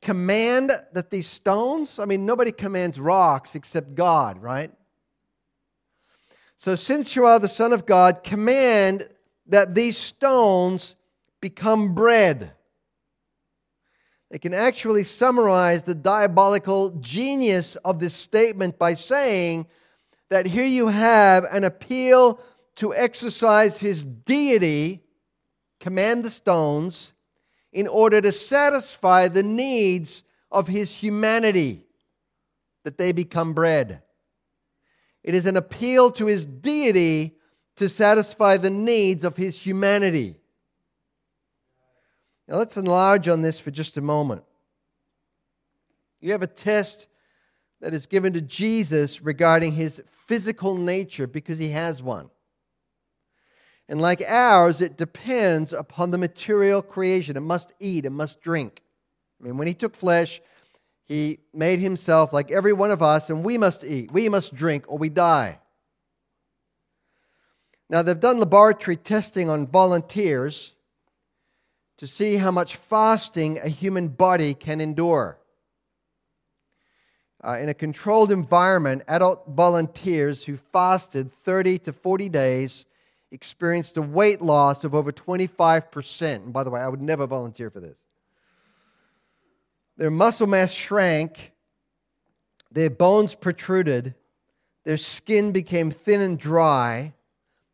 Command 0.00 0.70
that 0.92 1.10
these 1.10 1.28
stones, 1.28 1.98
I 1.98 2.04
mean, 2.04 2.24
nobody 2.24 2.52
commands 2.52 3.00
rocks 3.00 3.54
except 3.54 3.94
God, 3.94 4.40
right? 4.40 4.70
So, 6.56 6.76
since 6.76 7.14
you 7.14 7.24
are 7.24 7.38
the 7.38 7.48
Son 7.48 7.72
of 7.72 7.86
God, 7.86 8.22
command 8.24 9.08
that 9.46 9.74
these 9.74 9.96
stones 9.96 10.96
become 11.40 11.94
bread. 11.94 12.52
They 14.30 14.38
can 14.38 14.52
actually 14.52 15.04
summarize 15.04 15.84
the 15.84 15.94
diabolical 15.94 16.90
genius 17.00 17.76
of 17.76 17.98
this 17.98 18.14
statement 18.14 18.78
by 18.78 18.94
saying 18.94 19.66
that 20.28 20.46
here 20.46 20.66
you 20.66 20.88
have 20.88 21.44
an 21.44 21.64
appeal 21.64 22.40
to 22.76 22.94
exercise 22.94 23.78
his 23.78 24.04
deity, 24.04 25.02
command 25.80 26.24
the 26.24 26.30
stones, 26.30 27.14
in 27.78 27.86
order 27.86 28.20
to 28.20 28.32
satisfy 28.32 29.28
the 29.28 29.44
needs 29.44 30.24
of 30.50 30.66
his 30.66 30.96
humanity, 30.96 31.84
that 32.82 32.98
they 32.98 33.12
become 33.12 33.52
bread. 33.52 34.02
It 35.22 35.32
is 35.36 35.46
an 35.46 35.56
appeal 35.56 36.10
to 36.10 36.26
his 36.26 36.44
deity 36.44 37.36
to 37.76 37.88
satisfy 37.88 38.56
the 38.56 38.68
needs 38.68 39.22
of 39.22 39.36
his 39.36 39.62
humanity. 39.62 40.34
Now 42.48 42.56
let's 42.56 42.76
enlarge 42.76 43.28
on 43.28 43.42
this 43.42 43.60
for 43.60 43.70
just 43.70 43.96
a 43.96 44.00
moment. 44.00 44.42
You 46.20 46.32
have 46.32 46.42
a 46.42 46.48
test 46.48 47.06
that 47.80 47.94
is 47.94 48.06
given 48.06 48.32
to 48.32 48.40
Jesus 48.40 49.22
regarding 49.22 49.74
his 49.74 50.02
physical 50.26 50.74
nature 50.76 51.28
because 51.28 51.58
he 51.58 51.70
has 51.70 52.02
one. 52.02 52.28
And 53.88 54.00
like 54.00 54.22
ours, 54.28 54.80
it 54.80 54.98
depends 54.98 55.72
upon 55.72 56.10
the 56.10 56.18
material 56.18 56.82
creation. 56.82 57.36
It 57.36 57.40
must 57.40 57.72
eat, 57.80 58.04
it 58.04 58.10
must 58.10 58.40
drink. 58.42 58.82
I 59.40 59.44
mean, 59.44 59.56
when 59.56 59.66
he 59.66 59.74
took 59.74 59.94
flesh, 59.94 60.40
he 61.04 61.38
made 61.54 61.80
himself 61.80 62.32
like 62.32 62.50
every 62.50 62.74
one 62.74 62.90
of 62.90 63.02
us, 63.02 63.30
and 63.30 63.42
we 63.42 63.56
must 63.56 63.82
eat, 63.82 64.12
we 64.12 64.28
must 64.28 64.54
drink, 64.54 64.84
or 64.88 64.98
we 64.98 65.08
die. 65.08 65.58
Now, 67.88 68.02
they've 68.02 68.20
done 68.20 68.38
laboratory 68.38 68.96
testing 68.96 69.48
on 69.48 69.66
volunteers 69.66 70.74
to 71.96 72.06
see 72.06 72.36
how 72.36 72.50
much 72.50 72.76
fasting 72.76 73.58
a 73.58 73.68
human 73.68 74.08
body 74.08 74.52
can 74.52 74.82
endure. 74.82 75.38
Uh, 77.42 77.56
in 77.58 77.70
a 77.70 77.74
controlled 77.74 78.30
environment, 78.30 79.02
adult 79.08 79.44
volunteers 79.48 80.44
who 80.44 80.58
fasted 80.58 81.32
30 81.44 81.78
to 81.78 81.92
40 81.92 82.28
days 82.28 82.84
experienced 83.30 83.96
a 83.96 84.02
weight 84.02 84.40
loss 84.40 84.84
of 84.84 84.94
over 84.94 85.12
25%. 85.12 86.34
And 86.36 86.52
by 86.52 86.64
the 86.64 86.70
way, 86.70 86.80
I 86.80 86.88
would 86.88 87.02
never 87.02 87.26
volunteer 87.26 87.70
for 87.70 87.80
this. 87.80 87.98
Their 89.96 90.10
muscle 90.10 90.46
mass 90.46 90.72
shrank 90.72 91.52
their 92.70 92.90
bones 92.90 93.34
protruded, 93.34 94.14
their 94.84 94.98
skin 94.98 95.52
became 95.52 95.90
thin 95.90 96.20
and 96.20 96.38
dry, 96.38 97.14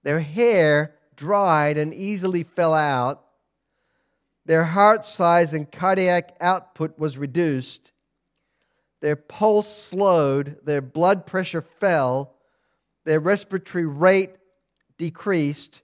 their 0.02 0.20
hair 0.20 0.94
dried 1.16 1.78
and 1.78 1.92
easily 1.92 2.42
fell 2.42 2.74
out, 2.74 3.24
their 4.46 4.64
heart 4.64 5.04
size 5.04 5.52
and 5.52 5.70
cardiac 5.70 6.36
output 6.40 6.98
was 6.98 7.18
reduced, 7.18 7.92
their 9.00 9.16
pulse 9.16 9.76
slowed, 9.76 10.58
their 10.64 10.80
blood 10.80 11.26
pressure 11.26 11.62
fell, 11.62 12.36
their 13.04 13.20
respiratory 13.20 13.86
rate 13.86 14.36
decreased, 14.98 15.82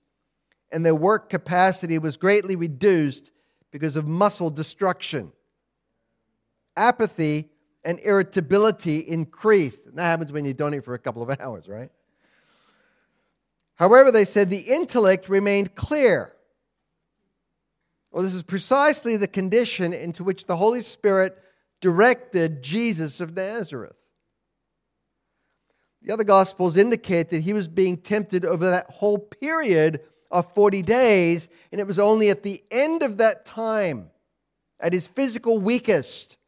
and 0.70 0.84
their 0.84 0.94
work 0.94 1.28
capacity 1.28 1.98
was 1.98 2.16
greatly 2.16 2.56
reduced 2.56 3.30
because 3.70 3.96
of 3.96 4.06
muscle 4.06 4.50
destruction. 4.50 5.32
Apathy 6.76 7.50
and 7.84 7.98
irritability 8.00 8.96
increased. 8.96 9.86
And 9.86 9.98
that 9.98 10.04
happens 10.04 10.32
when 10.32 10.44
you 10.44 10.54
donate 10.54 10.84
for 10.84 10.94
a 10.94 10.98
couple 10.98 11.22
of 11.22 11.30
hours, 11.40 11.68
right? 11.68 11.90
However, 13.76 14.10
they 14.10 14.26
said 14.26 14.50
the 14.50 14.58
intellect 14.58 15.28
remained 15.28 15.74
clear. 15.74 16.34
Well, 18.10 18.22
this 18.22 18.34
is 18.34 18.42
precisely 18.42 19.16
the 19.16 19.28
condition 19.28 19.92
into 19.92 20.24
which 20.24 20.46
the 20.46 20.56
Holy 20.56 20.82
Spirit 20.82 21.38
directed 21.80 22.62
Jesus 22.62 23.20
of 23.20 23.34
Nazareth. 23.34 23.96
The 26.02 26.12
other 26.12 26.24
Gospels 26.24 26.76
indicate 26.76 27.28
that 27.30 27.42
he 27.42 27.52
was 27.52 27.68
being 27.68 27.96
tempted 27.96 28.44
over 28.44 28.70
that 28.70 28.90
whole 28.90 29.18
period 29.18 30.00
of 30.30 30.52
40 30.54 30.82
days, 30.82 31.48
and 31.70 31.80
it 31.80 31.86
was 31.86 31.98
only 31.98 32.30
at 32.30 32.42
the 32.42 32.62
end 32.70 33.02
of 33.02 33.18
that 33.18 33.44
time, 33.44 34.10
at 34.78 34.92
his 34.92 35.06
physical 35.06 35.58
weakest, 35.58 36.38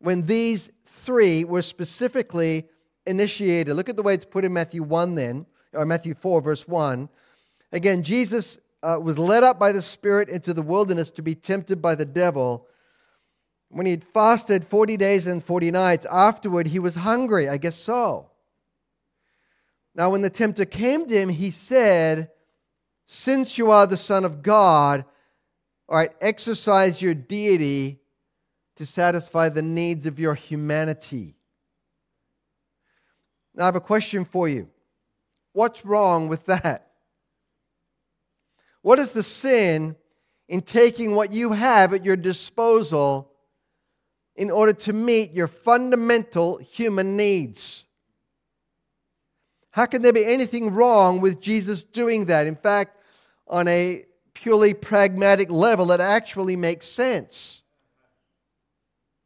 when 0.00 0.26
these 0.26 0.70
three 0.84 1.44
were 1.44 1.62
specifically 1.62 2.68
initiated. 3.06 3.74
Look 3.74 3.88
at 3.88 3.96
the 3.96 4.02
way 4.02 4.14
it's 4.14 4.24
put 4.24 4.44
in 4.44 4.52
Matthew 4.52 4.82
1 4.82 5.14
then, 5.14 5.46
or 5.72 5.86
Matthew 5.86 6.14
4, 6.14 6.42
verse 6.42 6.68
1. 6.68 7.08
Again, 7.72 8.02
Jesus 8.02 8.58
uh, 8.82 8.98
was 9.00 9.18
led 9.18 9.44
up 9.44 9.58
by 9.58 9.72
the 9.72 9.80
Spirit 9.80 10.28
into 10.28 10.52
the 10.52 10.62
wilderness 10.62 11.10
to 11.12 11.22
be 11.22 11.34
tempted 11.34 11.80
by 11.80 11.94
the 11.94 12.04
devil. 12.04 12.66
When 13.68 13.86
he 13.86 13.92
had 13.92 14.04
fasted 14.04 14.66
40 14.66 14.98
days 14.98 15.26
and 15.26 15.42
40 15.42 15.70
nights, 15.70 16.06
afterward 16.10 16.66
he 16.66 16.78
was 16.78 16.96
hungry. 16.96 17.48
I 17.48 17.56
guess 17.56 17.76
so. 17.76 18.31
Now, 19.94 20.10
when 20.10 20.22
the 20.22 20.30
tempter 20.30 20.64
came 20.64 21.06
to 21.06 21.14
him, 21.14 21.28
he 21.28 21.50
said, 21.50 22.30
Since 23.06 23.58
you 23.58 23.70
are 23.70 23.86
the 23.86 23.98
Son 23.98 24.24
of 24.24 24.42
God, 24.42 25.04
all 25.88 25.96
right, 25.96 26.12
exercise 26.20 27.02
your 27.02 27.14
deity 27.14 28.00
to 28.76 28.86
satisfy 28.86 29.50
the 29.50 29.62
needs 29.62 30.06
of 30.06 30.18
your 30.18 30.34
humanity. 30.34 31.36
Now, 33.54 33.64
I 33.64 33.66
have 33.66 33.76
a 33.76 33.80
question 33.80 34.24
for 34.24 34.48
you. 34.48 34.68
What's 35.52 35.84
wrong 35.84 36.28
with 36.28 36.46
that? 36.46 36.92
What 38.80 38.98
is 38.98 39.12
the 39.12 39.22
sin 39.22 39.96
in 40.48 40.62
taking 40.62 41.14
what 41.14 41.32
you 41.32 41.52
have 41.52 41.92
at 41.92 42.04
your 42.04 42.16
disposal 42.16 43.30
in 44.34 44.50
order 44.50 44.72
to 44.72 44.92
meet 44.92 45.32
your 45.32 45.48
fundamental 45.48 46.56
human 46.56 47.16
needs? 47.16 47.84
How 49.72 49.86
can 49.86 50.02
there 50.02 50.12
be 50.12 50.24
anything 50.24 50.72
wrong 50.72 51.20
with 51.20 51.40
Jesus 51.40 51.82
doing 51.82 52.26
that? 52.26 52.46
In 52.46 52.56
fact, 52.56 52.96
on 53.48 53.66
a 53.68 54.04
purely 54.34 54.74
pragmatic 54.74 55.50
level, 55.50 55.90
it 55.92 56.00
actually 56.00 56.56
makes 56.56 56.86
sense. 56.86 57.62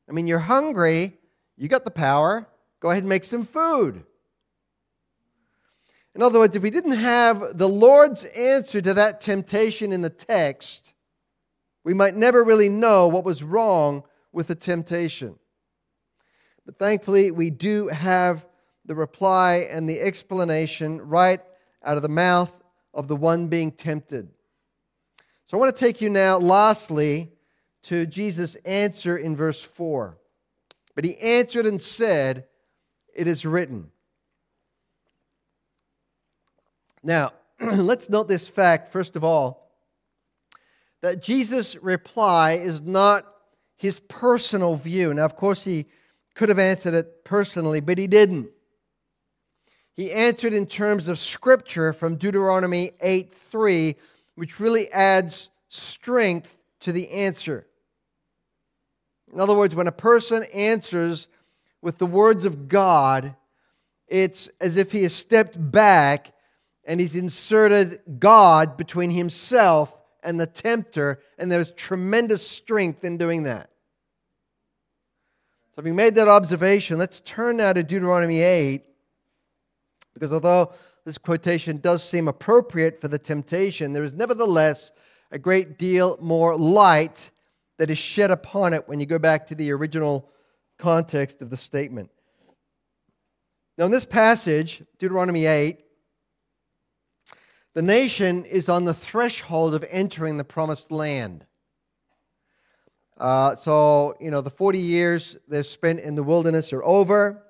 I 0.09 0.13
mean, 0.13 0.29
you're 0.29 0.39
hungry, 0.39 1.19
you 1.57 1.69
got 1.69 1.85
the 1.85 1.91
power, 1.91 2.47
go 2.81 2.91
ahead 2.91 3.03
and 3.03 3.09
make 3.09 3.25
some 3.25 3.45
food. 3.45 4.05
In 6.15 6.23
other 6.23 6.39
words, 6.39 6.55
if 6.55 6.63
we 6.63 6.71
didn't 6.71 6.93
have 6.93 7.59
the 7.59 7.69
Lord's 7.69 8.25
answer 8.25 8.81
to 8.81 8.95
that 8.95 9.21
temptation 9.21 9.93
in 9.93 10.03
the 10.03 10.11
text, 10.11 10.95
we 11.83 11.93
might 11.93 12.15
never 12.15 12.45
really 12.45 12.69
know 12.69 13.09
what 13.09 13.25
was 13.25 13.43
wrong 13.43 14.05
with 14.33 14.47
the 14.47 14.55
temptation. 14.55 15.39
But 16.65 16.79
thankfully, 16.79 17.33
we 17.33 17.51
do 17.51 17.89
have 17.89 18.47
the 18.87 18.95
reply 18.95 19.67
and 19.71 19.89
the 19.89 20.01
explanation 20.01 21.01
right 21.01 21.41
out 21.85 21.97
of 21.97 22.03
the 22.03 22.09
mouth 22.09 22.53
of 22.95 23.09
the 23.09 23.17
one 23.17 23.49
being 23.49 23.71
tempted. 23.71 24.29
So 25.45 25.57
I 25.57 25.61
want 25.61 25.77
to 25.77 25.85
take 25.85 26.01
you 26.01 26.09
now, 26.09 26.39
lastly, 26.39 27.33
to 27.85 28.07
Jesus' 28.07 28.57
answer 28.65 29.17
in 29.17 29.37
verse 29.37 29.63
4. 29.63 30.19
But 30.95 31.05
he 31.05 31.17
answered 31.19 31.67
and 31.67 31.81
said, 31.81 32.47
It 33.15 33.29
is 33.29 33.45
written. 33.45 33.91
Now, 37.03 37.35
let's 37.61 38.11
note 38.11 38.29
this 38.29 38.49
fact, 38.49 38.91
first 38.91 39.15
of 39.15 39.23
all, 39.23 39.71
that 41.03 41.23
Jesus' 41.23 41.77
reply 41.77 42.53
is 42.53 42.81
not 42.81 43.25
his 43.77 44.01
personal 44.01 44.75
view. 44.75 45.15
Now, 45.15 45.25
of 45.25 45.37
course, 45.37 45.63
he 45.63 45.87
could 46.35 46.49
have 46.49 46.59
answered 46.59 46.95
it 46.95 47.25
personally, 47.25 47.81
but 47.81 47.99
he 47.99 48.07
didn't. 48.07 48.49
He 49.97 50.13
answered 50.13 50.53
in 50.53 50.67
terms 50.67 51.09
of 51.09 51.19
scripture 51.19 51.95
from 51.95 52.17
Deuteronomy 52.17 52.93
8 53.01 53.33
3, 53.33 53.97
which 54.35 54.61
really 54.61 54.93
adds 54.93 55.49
strength 55.69 56.59
to 56.81 56.93
the 56.93 57.11
answer. 57.11 57.67
In 59.33 59.41
other 59.41 59.57
words, 59.57 59.75
when 59.75 59.87
a 59.87 59.93
person 59.93 60.45
answers 60.55 61.29
with 61.81 61.97
the 61.97 62.07
words 62.07 62.45
of 62.45 62.69
God, 62.69 63.35
it's 64.07 64.49
as 64.61 64.77
if 64.77 64.93
he 64.93 65.03
has 65.03 65.15
stepped 65.15 65.57
back 65.59 66.33
and 66.85 67.01
he's 67.01 67.17
inserted 67.17 68.01
God 68.19 68.77
between 68.77 69.11
himself 69.11 69.99
and 70.23 70.39
the 70.39 70.47
tempter, 70.47 71.21
and 71.39 71.51
there's 71.51 71.73
tremendous 71.73 72.49
strength 72.49 73.05
in 73.05 73.17
doing 73.17 73.45
that. 73.45 73.71
So, 75.71 75.77
having 75.77 75.97
made 75.97 76.17
that 76.17 76.29
observation, 76.29 76.99
let's 76.99 77.21
turn 77.21 77.57
now 77.57 77.73
to 77.73 77.83
Deuteronomy 77.83 78.41
8 78.41 78.85
because 80.17 80.33
although 80.33 80.73
this 81.05 81.19
quotation 81.19 81.77
does 81.77 82.03
seem 82.03 82.27
appropriate 82.27 83.03
for 83.03 83.09
the 83.09 83.19
temptation, 83.19 83.93
there 83.93 84.03
is 84.03 84.15
nevertheless 84.15 84.93
a 85.31 85.39
great 85.39 85.79
deal 85.79 86.17
more 86.23 86.57
light 86.57 87.31
that 87.77 87.91
is 87.91 87.99
shed 87.99 88.31
upon 88.31 88.73
it 88.73 88.89
when 88.89 88.99
you 88.99 89.05
go 89.05 89.19
back 89.19 89.47
to 89.47 89.55
the 89.55 89.71
original 89.71 90.31
context 90.79 91.43
of 91.43 91.51
the 91.51 91.57
statement. 91.57 92.11
Now, 93.77 93.85
in 93.85 93.91
this 93.91 94.07
passage, 94.07 94.83
Deuteronomy 94.99 95.45
8, 95.45 95.81
the 97.75 97.83
nation 97.83 98.47
is 98.47 98.71
on 98.71 98.87
the 98.87 98.95
threshold 98.95 99.75
of 99.75 99.85
entering 99.91 100.39
the 100.39 100.45
promised 100.45 100.91
land. 100.91 101.45
Uh, 103.19 103.55
so, 103.55 104.17
you 104.19 104.31
know, 104.31 104.41
the 104.41 104.51
40 104.51 104.79
years 104.79 105.37
they've 105.47 105.67
spent 105.67 106.01
in 106.01 106.15
the 106.15 106.23
wilderness 106.23 106.73
are 106.73 106.83
over. 106.83 107.43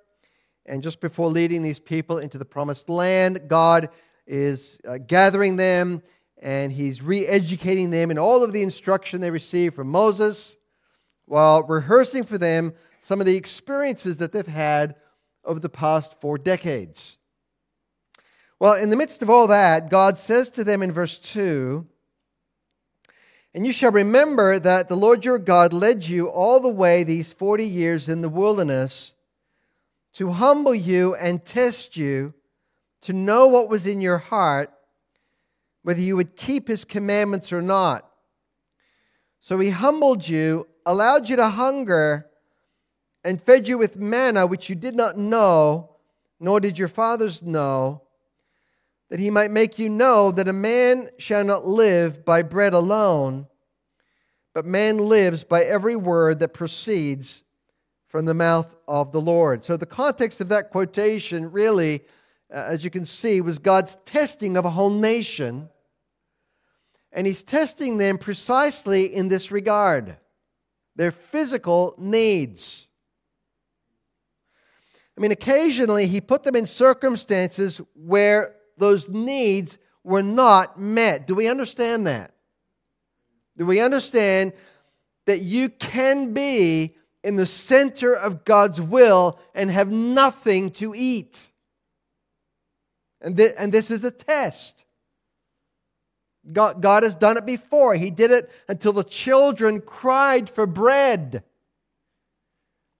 And 0.66 0.82
just 0.82 1.00
before 1.00 1.28
leading 1.28 1.62
these 1.62 1.78
people 1.78 2.18
into 2.18 2.38
the 2.38 2.44
promised 2.44 2.88
land, 2.88 3.48
God 3.48 3.88
is 4.26 4.80
uh, 4.86 4.98
gathering 4.98 5.56
them 5.56 6.02
and 6.42 6.72
he's 6.72 7.02
re 7.02 7.26
educating 7.26 7.90
them 7.90 8.10
in 8.10 8.18
all 8.18 8.44
of 8.44 8.52
the 8.52 8.62
instruction 8.62 9.20
they 9.20 9.30
received 9.30 9.74
from 9.74 9.88
Moses 9.88 10.56
while 11.24 11.62
rehearsing 11.62 12.24
for 12.24 12.36
them 12.36 12.74
some 13.00 13.20
of 13.20 13.26
the 13.26 13.36
experiences 13.36 14.18
that 14.18 14.32
they've 14.32 14.46
had 14.46 14.96
over 15.44 15.60
the 15.60 15.68
past 15.68 16.20
four 16.20 16.36
decades. 16.36 17.18
Well, 18.58 18.74
in 18.74 18.90
the 18.90 18.96
midst 18.96 19.22
of 19.22 19.30
all 19.30 19.46
that, 19.48 19.90
God 19.90 20.18
says 20.18 20.48
to 20.50 20.64
them 20.64 20.82
in 20.82 20.92
verse 20.92 21.18
2 21.18 21.86
And 23.54 23.66
you 23.66 23.72
shall 23.72 23.92
remember 23.92 24.58
that 24.58 24.88
the 24.88 24.96
Lord 24.96 25.24
your 25.24 25.38
God 25.38 25.72
led 25.72 26.04
you 26.04 26.28
all 26.28 26.58
the 26.58 26.68
way 26.68 27.04
these 27.04 27.32
40 27.32 27.64
years 27.64 28.08
in 28.08 28.22
the 28.22 28.28
wilderness 28.28 29.14
to 30.16 30.30
humble 30.30 30.74
you 30.74 31.14
and 31.16 31.44
test 31.44 31.94
you, 31.94 32.32
to 33.02 33.12
know 33.12 33.48
what 33.48 33.68
was 33.68 33.86
in 33.86 34.00
your 34.00 34.16
heart, 34.16 34.72
whether 35.82 36.00
you 36.00 36.16
would 36.16 36.34
keep 36.36 36.68
his 36.68 36.86
commandments 36.86 37.52
or 37.52 37.60
not. 37.60 38.08
So 39.40 39.58
he 39.58 39.68
humbled 39.68 40.26
you, 40.26 40.68
allowed 40.86 41.28
you 41.28 41.36
to 41.36 41.50
hunger, 41.50 42.30
and 43.24 43.42
fed 43.42 43.68
you 43.68 43.76
with 43.76 43.98
manna 43.98 44.46
which 44.46 44.70
you 44.70 44.74
did 44.74 44.94
not 44.94 45.18
know, 45.18 45.96
nor 46.40 46.60
did 46.60 46.78
your 46.78 46.88
fathers 46.88 47.42
know, 47.42 48.00
that 49.10 49.20
he 49.20 49.30
might 49.30 49.50
make 49.50 49.78
you 49.78 49.90
know 49.90 50.30
that 50.30 50.48
a 50.48 50.52
man 50.54 51.10
shall 51.18 51.44
not 51.44 51.66
live 51.66 52.24
by 52.24 52.40
bread 52.40 52.72
alone, 52.72 53.48
but 54.54 54.64
man 54.64 54.96
lives 54.96 55.44
by 55.44 55.62
every 55.62 55.94
word 55.94 56.38
that 56.38 56.54
proceeds 56.54 57.44
from 58.08 58.24
the 58.24 58.34
mouth 58.34 58.74
of 58.86 59.12
the 59.12 59.20
Lord. 59.20 59.64
So, 59.64 59.76
the 59.76 59.86
context 59.86 60.40
of 60.40 60.48
that 60.48 60.70
quotation 60.70 61.50
really, 61.50 62.02
uh, 62.52 62.58
as 62.58 62.84
you 62.84 62.90
can 62.90 63.04
see, 63.04 63.40
was 63.40 63.58
God's 63.58 63.96
testing 64.04 64.56
of 64.56 64.64
a 64.64 64.70
whole 64.70 64.90
nation. 64.90 65.68
And 67.12 67.26
He's 67.26 67.42
testing 67.42 67.98
them 67.98 68.18
precisely 68.18 69.14
in 69.14 69.28
this 69.28 69.50
regard 69.50 70.16
their 70.96 71.12
physical 71.12 71.94
needs. 71.98 72.88
I 75.16 75.20
mean, 75.20 75.32
occasionally 75.32 76.08
he 76.08 76.20
put 76.20 76.42
them 76.44 76.56
in 76.56 76.66
circumstances 76.66 77.80
where 77.94 78.54
those 78.76 79.08
needs 79.08 79.78
were 80.04 80.22
not 80.22 80.78
met. 80.80 81.26
Do 81.26 81.34
we 81.34 81.48
understand 81.48 82.06
that? 82.06 82.32
Do 83.56 83.64
we 83.64 83.80
understand 83.80 84.52
that 85.26 85.40
you 85.40 85.68
can 85.68 86.34
be 86.34 86.96
in 87.26 87.34
the 87.34 87.46
center 87.46 88.14
of 88.14 88.44
God's 88.44 88.80
will 88.80 89.40
and 89.52 89.68
have 89.68 89.90
nothing 89.90 90.70
to 90.70 90.94
eat? 90.96 91.48
And, 93.20 93.36
th- 93.36 93.54
and 93.58 93.72
this 93.72 93.90
is 93.90 94.04
a 94.04 94.12
test. 94.12 94.84
God, 96.52 96.80
God 96.80 97.02
has 97.02 97.16
done 97.16 97.36
it 97.36 97.44
before. 97.44 97.96
He 97.96 98.12
did 98.12 98.30
it 98.30 98.48
until 98.68 98.92
the 98.92 99.02
children 99.02 99.80
cried 99.80 100.48
for 100.48 100.68
bread. 100.68 101.42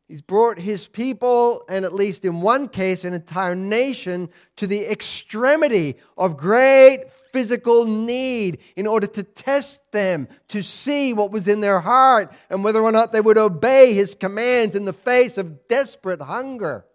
He's 0.09 0.23
brought 0.23 0.59
his 0.59 0.89
people, 0.89 1.62
and 1.69 1.85
at 1.85 1.95
least 1.95 2.25
in 2.25 2.41
one 2.41 2.69
case, 2.69 3.05
an 3.05 3.15
entire 3.15 3.55
nation, 3.55 4.29
to 4.57 4.67
the 4.67 4.91
extremity 4.91 5.99
of 6.19 6.37
great 6.37 7.05
physical 7.37 7.85
need 7.85 8.59
in 8.77 8.87
order 8.87 9.07
to 9.07 9.22
test 9.22 9.81
them, 9.92 10.27
to 10.49 10.62
see 10.62 11.12
what 11.12 11.31
was 11.31 11.46
in 11.46 11.61
their 11.61 11.81
heart, 11.81 12.33
and 12.49 12.64
whether 12.64 12.83
or 12.83 12.90
not 12.90 13.12
they 13.12 13.20
would 13.20 13.37
obey 13.37 13.92
his 13.92 14.14
commands 14.14 14.75
in 14.75 14.87
the 14.87 14.92
face 14.92 15.37
of 15.37 15.68
desperate 15.68 16.22
hunger. 16.22 16.87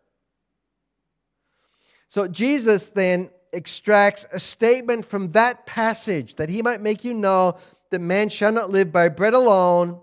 So 2.08 2.28
Jesus 2.28 2.88
then 2.88 3.30
extracts 3.54 4.26
a 4.34 4.40
statement 4.40 5.06
from 5.06 5.34
that 5.34 5.68
passage 5.68 6.36
that 6.36 6.50
he 6.50 6.64
might 6.64 6.82
make 6.82 7.04
you 7.04 7.14
know 7.14 7.58
that 7.92 8.00
man 8.00 8.30
shall 8.30 8.52
not 8.52 8.72
live 8.72 8.92
by 8.92 9.10
bread 9.10 9.36
alone 9.36 10.02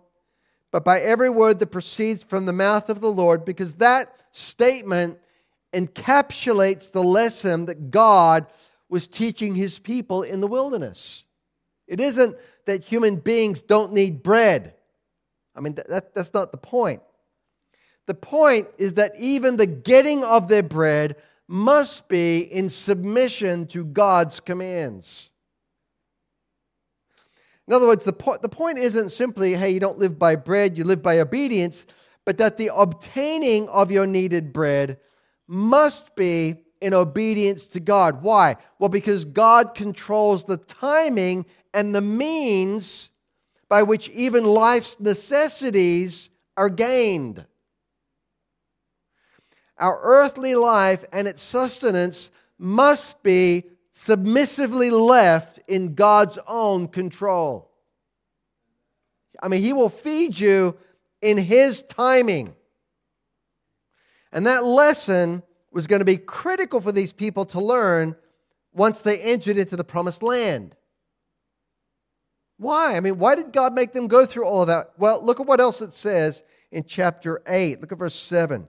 but 0.71 0.85
by 0.85 1.01
every 1.01 1.31
word 1.31 1.59
that 1.59 1.69
proceeds 1.69 2.23
from 2.23 2.47
the 2.47 2.53
mouth 2.53 2.91
of 2.91 3.01
the 3.01 3.11
Lord, 3.11 3.45
because 3.45 3.75
that 3.75 4.15
statement 4.33 5.19
encapsulates 5.73 6.93
the 6.93 7.03
lesson 7.03 7.67
that 7.67 7.91
God 7.91 8.47
was 8.89 9.09
teaching 9.09 9.55
his 9.55 9.79
people 9.79 10.23
in 10.23 10.41
the 10.41 10.47
wilderness. 10.47 11.25
It 11.87 12.01
isn't 12.01 12.37
that 12.67 12.85
human 12.85 13.17
beings 13.17 13.63
don't 13.63 13.93
need 13.93 14.23
bread. 14.23 14.75
I 15.55 15.61
mean, 15.61 15.75
that, 15.89 16.15
that's 16.15 16.35
not 16.35 16.53
the 16.53 16.59
point. 16.59 17.03
The 18.07 18.15
point 18.15 18.69
is 18.79 18.95
that 18.95 19.13
even 19.19 19.57
the 19.57 19.67
getting 19.67 20.25
of 20.25 20.49
their 20.49 20.63
bread 20.63 21.17
must 21.47 22.09
be 22.09 22.41
in 22.41 22.69
submission 22.69 23.67
to 23.69 23.85
God's 23.85 24.41
commands. 24.41 25.31
In 27.67 27.75
other 27.75 27.87
words, 27.87 28.05
the, 28.05 28.13
po- 28.15 28.39
the 28.41 28.49
point 28.49 28.79
isn't 28.79 29.11
simply, 29.11 29.55
hey, 29.55 29.71
you 29.71 29.81
don't 29.81 29.99
live 29.99 30.19
by 30.19 30.37
bread, 30.37 30.79
you 30.79 30.85
live 30.85 31.03
by 31.03 31.21
obedience, 31.21 31.85
but 32.25 32.39
that 32.39 32.57
the 32.57 32.71
obtaining 32.75 33.69
of 33.69 33.91
your 33.91 34.07
needed 34.07 34.53
bread 34.53 34.99
must 35.47 36.15
be 36.15 36.57
in 36.81 36.95
obedience 36.95 37.67
to 37.69 37.81
God. 37.81 38.23
Why? 38.23 38.57
Well, 38.79 38.89
because 38.89 39.25
God 39.25 39.75
controls 39.75 40.45
the 40.45 40.57
timing 40.57 41.47
and 41.75 41.95
the 41.95 42.01
means 42.01 43.11
by 43.69 43.83
which 43.83 44.09
even 44.11 44.45
life's 44.45 44.99
necessities 44.99 46.31
are 46.57 46.71
gained. 46.71 47.45
Our 49.77 50.01
earthly 50.03 50.55
life 50.55 51.05
and 51.13 51.29
its 51.29 51.43
sustenance 51.43 52.31
must 52.59 53.23
be 53.23 53.65
submissively 53.93 54.91
left 54.91 55.61
in 55.69 55.95
God's 55.95 56.39
own 56.49 56.89
control. 56.89 57.71
I 59.41 59.49
mean, 59.49 59.63
He 59.63 59.73
will 59.73 59.89
feed 59.89 60.39
you 60.39 60.77
in 61.23 61.39
His 61.39 61.83
timing. 61.83 62.55
And 64.33 64.47
that 64.47 64.65
lesson 64.65 65.43
was 65.71 65.87
going 65.87 66.01
to 66.01 66.05
be 66.05 66.17
critical 66.17 66.81
for 66.81 66.93
these 66.93 67.13
people 67.13 67.45
to 67.47 67.61
learn 67.61 68.17
once 68.73 69.01
they 69.01 69.19
entered 69.19 69.59
into 69.59 69.77
the 69.77 69.85
promised 69.85 70.23
land. 70.23 70.75
Why? 72.57 72.97
I 72.97 73.01
mean, 73.01 73.19
why 73.19 73.37
did 73.37 73.53
God 73.53 73.75
make 73.75 73.93
them 73.93 74.09
go 74.09 74.27
through 74.27 74.45
all 74.45 74.63
of 74.63 74.69
that? 74.69 74.93
Well, 74.99 75.25
look 75.25 75.41
at 75.41 75.47
what 75.47 75.61
else 75.61 75.81
it 75.81 75.95
says 75.95 76.43
in 76.73 76.85
chapter 76.85 77.43
8. 77.47 77.81
Look 77.81 77.93
at 77.93 77.99
verse 77.99 78.17
7. 78.17 78.67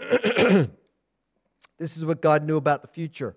this 1.78 1.96
is 1.96 2.04
what 2.04 2.22
God 2.22 2.44
knew 2.44 2.56
about 2.56 2.82
the 2.82 2.88
future. 2.88 3.36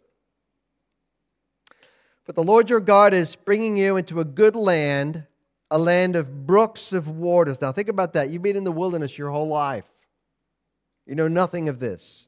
But 2.25 2.35
the 2.35 2.43
Lord 2.43 2.69
your 2.69 2.79
God 2.79 3.13
is 3.13 3.35
bringing 3.35 3.75
you 3.75 3.97
into 3.97 4.19
a 4.19 4.25
good 4.25 4.55
land, 4.55 5.25
a 5.71 5.77
land 5.77 6.15
of 6.15 6.45
brooks 6.45 6.93
of 6.93 7.09
waters. 7.09 7.59
Now, 7.59 7.71
think 7.71 7.89
about 7.89 8.13
that. 8.13 8.29
You've 8.29 8.43
been 8.43 8.55
in 8.55 8.63
the 8.63 8.71
wilderness 8.71 9.17
your 9.17 9.31
whole 9.31 9.47
life, 9.47 9.85
you 11.05 11.15
know 11.15 11.27
nothing 11.27 11.69
of 11.69 11.79
this. 11.79 12.27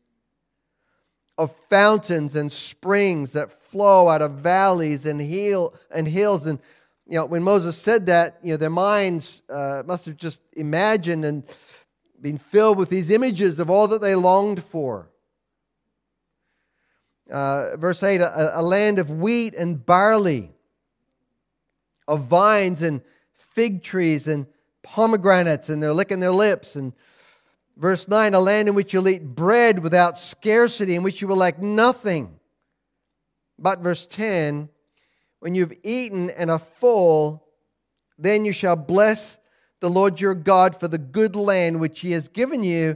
Of 1.41 1.55
fountains 1.69 2.35
and 2.35 2.51
springs 2.51 3.31
that 3.31 3.51
flow 3.63 4.09
out 4.09 4.21
of 4.21 4.33
valleys 4.33 5.05
and, 5.05 5.19
hill, 5.19 5.73
and 5.89 6.07
hills. 6.07 6.45
And, 6.45 6.59
you 7.07 7.15
know, 7.15 7.25
when 7.25 7.41
Moses 7.41 7.75
said 7.75 8.05
that, 8.05 8.37
you 8.43 8.51
know, 8.53 8.57
their 8.57 8.69
minds 8.69 9.41
uh, 9.49 9.81
must 9.85 10.05
have 10.05 10.17
just 10.17 10.41
imagined 10.53 11.25
and 11.25 11.43
been 12.21 12.37
filled 12.37 12.77
with 12.77 12.89
these 12.89 13.09
images 13.09 13.59
of 13.59 13.69
all 13.69 13.87
that 13.87 14.01
they 14.01 14.13
longed 14.13 14.63
for. 14.63 15.09
Uh, 17.31 17.77
verse 17.77 18.03
8 18.03 18.21
a, 18.21 18.59
a 18.59 18.61
land 18.61 18.99
of 18.99 19.09
wheat 19.09 19.55
and 19.55 19.83
barley, 19.85 20.51
of 22.07 22.25
vines 22.25 22.81
and 22.81 23.01
fig 23.33 23.81
trees 23.81 24.27
and 24.27 24.45
pomegranates, 24.83 25.69
and 25.69 25.81
they're 25.81 25.93
licking 25.93 26.19
their 26.19 26.31
lips. 26.31 26.75
And 26.75 26.93
verse 27.81 28.07
9 28.07 28.35
a 28.35 28.39
land 28.39 28.69
in 28.69 28.75
which 28.75 28.93
you'll 28.93 29.09
eat 29.09 29.23
bread 29.23 29.79
without 29.79 30.19
scarcity, 30.19 30.95
in 30.95 31.03
which 31.03 31.19
you 31.19 31.27
will 31.27 31.37
lack 31.37 31.59
nothing. 31.59 32.39
But 33.57 33.79
verse 33.79 34.05
10 34.05 34.69
when 35.39 35.55
you've 35.55 35.73
eaten 35.81 36.29
and 36.29 36.51
are 36.51 36.59
full, 36.59 37.43
then 38.19 38.45
you 38.45 38.53
shall 38.53 38.75
bless 38.75 39.39
the 39.79 39.89
Lord 39.89 40.21
your 40.21 40.35
God 40.35 40.79
for 40.79 40.87
the 40.87 40.99
good 40.99 41.35
land 41.35 41.79
which 41.79 42.01
he 42.01 42.11
has 42.11 42.29
given 42.29 42.61
you 42.63 42.95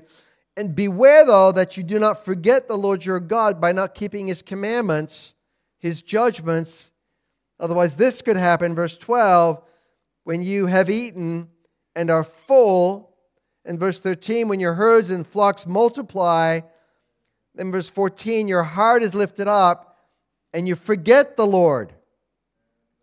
and 0.55 0.75
beware, 0.75 1.25
though, 1.25 1.51
that 1.51 1.75
you 1.75 1.81
do 1.81 1.97
not 1.97 2.23
forget 2.23 2.67
the 2.67 2.77
Lord 2.77 3.03
your 3.03 3.19
God 3.19 3.59
by 3.59 3.71
not 3.71 3.95
keeping 3.95 4.27
his 4.27 4.43
commandments, 4.43 5.33
his 5.79 6.03
judgments. 6.03 6.91
Otherwise, 7.59 7.95
this 7.95 8.21
could 8.21 8.37
happen. 8.37 8.75
Verse 8.75 8.95
12, 8.95 9.59
when 10.23 10.43
you 10.43 10.67
have 10.67 10.89
eaten 10.89 11.49
and 11.95 12.11
are 12.11 12.23
full. 12.23 13.04
And 13.65 13.79
verse 13.79 13.99
13, 13.99 14.47
when 14.47 14.59
your 14.59 14.75
herds 14.75 15.09
and 15.09 15.25
flocks 15.25 15.65
multiply. 15.65 16.61
Then 17.55 17.71
verse 17.71 17.89
14, 17.89 18.47
your 18.47 18.63
heart 18.63 19.01
is 19.01 19.15
lifted 19.15 19.47
up 19.47 19.97
and 20.53 20.67
you 20.67 20.75
forget 20.75 21.35
the 21.35 21.47
Lord. 21.47 21.93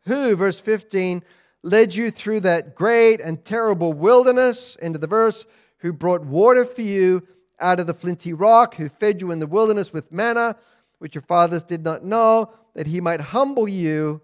Who, 0.04 0.36
verse 0.36 0.60
15, 0.60 1.22
led 1.62 1.94
you 1.94 2.10
through 2.10 2.40
that 2.40 2.74
great 2.74 3.20
and 3.20 3.44
terrible 3.44 3.92
wilderness, 3.92 4.76
into 4.76 4.98
the 4.98 5.06
verse, 5.06 5.44
who 5.78 5.92
brought 5.92 6.24
water 6.24 6.64
for 6.64 6.82
you 6.82 7.26
out 7.60 7.80
of 7.80 7.86
the 7.86 7.94
flinty 7.94 8.32
rock, 8.32 8.74
who 8.76 8.88
fed 8.88 9.20
you 9.20 9.30
in 9.30 9.38
the 9.38 9.46
wilderness 9.46 9.92
with 9.92 10.10
manna, 10.10 10.56
which 10.98 11.14
your 11.14 11.22
fathers 11.22 11.62
did 11.62 11.84
not 11.84 12.04
know, 12.04 12.52
that 12.74 12.86
he 12.86 13.00
might 13.00 13.20
humble 13.20 13.68
you 13.68 14.20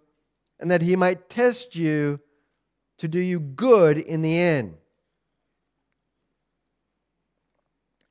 and 0.60 0.70
that 0.70 0.82
he 0.82 0.96
might 0.96 1.28
test 1.28 1.76
you 1.76 2.20
to 2.98 3.08
do 3.08 3.20
you 3.20 3.38
good 3.38 3.98
in 3.98 4.22
the 4.22 4.38
end. 4.38 4.76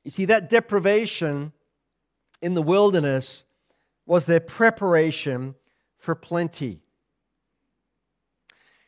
You 0.04 0.10
see, 0.10 0.24
that 0.26 0.48
deprivation 0.48 1.52
in 2.40 2.54
the 2.54 2.62
wilderness 2.62 3.44
was 4.06 4.26
their 4.26 4.40
preparation 4.40 5.54
for 5.98 6.14
plenty. 6.14 6.80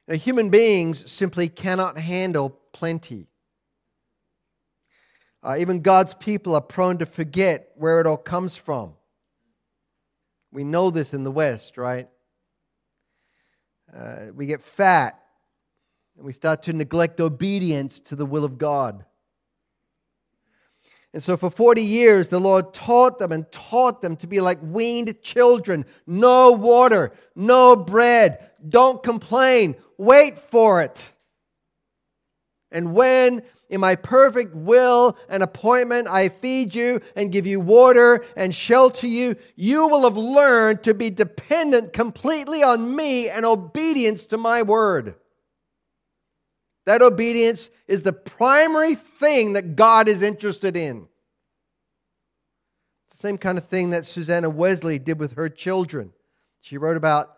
Now, 0.09 0.15
human 0.17 0.51
beings 0.51 1.11
simply 1.11 1.49
cannot 1.49 1.99
handle 1.99 2.51
plenty. 2.73 3.29
Uh, 5.43 5.57
even 5.59 5.81
God's 5.81 6.15
people 6.15 6.55
are 6.55 6.61
prone 6.61 6.99
to 6.99 7.07
forget 7.07 7.71
where 7.77 8.01
it 8.01 8.07
all 8.07 8.17
comes 8.17 8.57
from. 8.57 8.95
We 10.53 10.65
know 10.65 10.91
this 10.91 11.15
in 11.15 11.25
the 11.25 11.31
West, 11.31 11.77
right? 11.77 12.09
Uh, 13.95 14.27
we 14.35 14.47
get 14.47 14.63
fat 14.63 15.21
and 16.17 16.25
we 16.25 16.33
start 16.33 16.63
to 16.65 16.73
neglect 16.73 17.21
obedience 17.21 18.01
to 18.01 18.17
the 18.17 18.27
will 18.27 18.45
of 18.45 18.59
God. 18.59 19.05
And 21.13 21.23
so, 21.23 21.37
for 21.37 21.51
40 21.51 21.83
years, 21.83 22.29
the 22.29 22.39
Lord 22.39 22.73
taught 22.73 23.19
them 23.19 23.33
and 23.33 23.51
taught 23.51 24.01
them 24.01 24.17
to 24.17 24.29
be 24.29 24.41
like 24.41 24.59
weaned 24.63 25.21
children 25.23 25.85
no 26.07 26.53
water, 26.53 27.13
no 27.35 27.75
bread, 27.75 28.51
don't 28.69 29.03
complain, 29.03 29.75
wait 29.99 30.39
for 30.39 30.83
it. 30.83 31.13
And 32.71 32.95
when 32.95 33.43
in 33.69 33.81
my 33.81 33.97
perfect 33.97 34.55
will 34.55 35.17
and 35.29 35.43
appointment, 35.43 36.09
I 36.09 36.29
feed 36.29 36.75
you 36.75 37.01
and 37.17 37.33
give 37.33 37.47
you 37.47 37.61
water 37.61 38.25
and 38.37 38.55
shelter 38.55 39.09
you. 39.09 39.37
You 39.57 39.89
will 39.89 40.05
have 40.05 40.17
learned 40.17 40.85
to 40.85 40.95
be 40.95 41.11
dependent 41.11 41.93
completely 41.93 42.63
on 42.63 42.95
me 42.95 43.29
and 43.29 43.45
obedience 43.45 44.27
to 44.27 44.37
my 44.37 44.63
word. 44.63 45.15
That 46.87 47.03
obedience 47.03 47.71
is 47.87 48.03
the 48.03 48.13
primary 48.13 48.95
thing 48.95 49.53
that 49.53 49.77
God 49.77 50.09
is 50.09 50.23
interested 50.23 50.77
in. 50.77 51.09
It's 53.07 53.17
the 53.17 53.29
same 53.29 53.39
kind 53.39 53.59
of 53.59 53.67
thing 53.67 53.91
that 53.91 54.07
Susanna 54.07 54.49
Wesley 54.49 54.99
did 54.99 55.19
with 55.19 55.35
her 55.35 55.49
children. 55.49 56.13
She 56.61 56.79
wrote 56.79 56.97
about 56.97 57.37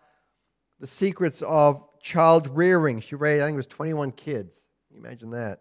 the 0.81 0.87
secrets 0.87 1.43
of 1.43 1.83
child 2.01 2.49
rearing. 2.49 3.01
She 3.01 3.15
raised, 3.15 3.43
I 3.43 3.47
think 3.47 3.55
it 3.55 3.57
was 3.57 3.67
21 3.67 4.13
kids. 4.13 4.61
Can 4.89 4.97
you 4.97 5.05
imagine 5.05 5.31
that? 5.31 5.61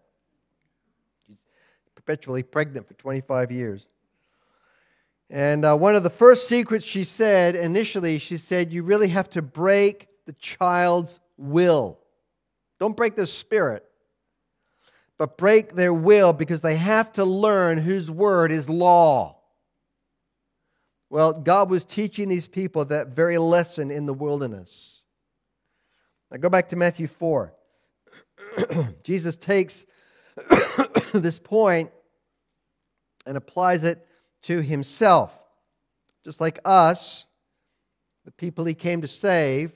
She's 1.26 1.42
perpetually 1.94 2.42
pregnant 2.42 2.86
for 2.86 2.94
25 2.94 3.50
years. 3.50 3.88
And 5.30 5.64
uh, 5.64 5.76
one 5.76 5.96
of 5.96 6.02
the 6.02 6.10
first 6.10 6.46
secrets 6.46 6.84
she 6.84 7.04
said 7.04 7.56
initially, 7.56 8.18
she 8.18 8.36
said, 8.36 8.72
you 8.72 8.82
really 8.82 9.08
have 9.08 9.30
to 9.30 9.42
break 9.42 10.08
the 10.26 10.34
child's 10.34 11.20
will. 11.38 12.01
Don't 12.82 12.96
break 12.96 13.14
their 13.14 13.26
spirit, 13.26 13.84
but 15.16 15.38
break 15.38 15.76
their 15.76 15.94
will 15.94 16.32
because 16.32 16.62
they 16.62 16.74
have 16.74 17.12
to 17.12 17.24
learn 17.24 17.78
whose 17.78 18.10
word 18.10 18.50
is 18.50 18.68
law. 18.68 19.38
Well, 21.08 21.32
God 21.32 21.70
was 21.70 21.84
teaching 21.84 22.28
these 22.28 22.48
people 22.48 22.84
that 22.86 23.10
very 23.10 23.38
lesson 23.38 23.92
in 23.92 24.06
the 24.06 24.12
wilderness. 24.12 25.00
Now 26.28 26.38
go 26.38 26.48
back 26.48 26.70
to 26.70 26.76
Matthew 26.76 27.06
4. 27.06 27.54
Jesus 29.04 29.36
takes 29.36 29.86
this 31.14 31.38
point 31.38 31.92
and 33.24 33.36
applies 33.36 33.84
it 33.84 34.04
to 34.42 34.60
himself. 34.60 35.30
Just 36.24 36.40
like 36.40 36.58
us, 36.64 37.26
the 38.24 38.32
people 38.32 38.64
he 38.64 38.74
came 38.74 39.02
to 39.02 39.06
save, 39.06 39.72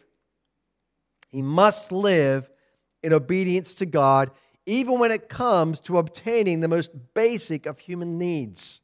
he 1.29 1.41
must 1.41 1.93
live 1.93 2.51
in 3.07 3.13
obedience 3.13 3.73
to 3.77 3.87
God, 3.87 4.33
even 4.67 4.99
when 4.99 5.13
it 5.13 5.29
comes 5.29 5.79
to 5.79 5.99
obtaining 5.99 6.59
the 6.59 6.67
most 6.67 6.91
basic 7.15 7.65
of 7.65 7.79
human 7.79 8.19
needs. 8.19 8.81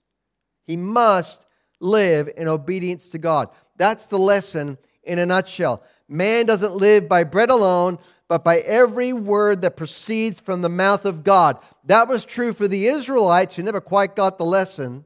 He 0.65 0.77
must 0.77 1.45
live 1.81 2.31
in 2.37 2.47
obedience 2.47 3.09
to 3.09 3.19
God. 3.19 3.49
That's 3.77 4.07
the 4.07 4.21
lesson 4.21 4.79
in 5.03 5.19
a 5.19 5.27
nutshell. 5.27 5.83
Man 6.07 6.47
doesn't 6.47 6.77
live 6.77 7.09
by 7.09 7.25
bread 7.25 7.51
alone, 7.51 7.99
but 8.29 8.45
by 8.45 8.59
every 8.59 9.13
word 9.13 9.61
that 9.63 9.77
proceeds 9.77 10.39
from 10.39 10.63
the 10.63 10.69
mouth 10.69 11.05
of 11.05 11.25
God. 11.25 11.59
That 11.87 12.07
was 12.07 12.25
true 12.25 12.53
for 12.53 12.69
the 12.69 12.87
Israelites 12.87 13.57
who 13.57 13.65
never 13.65 13.81
quite 13.81 14.15
got 14.15 14.39
the 14.39 14.45
lesson. 14.45 15.05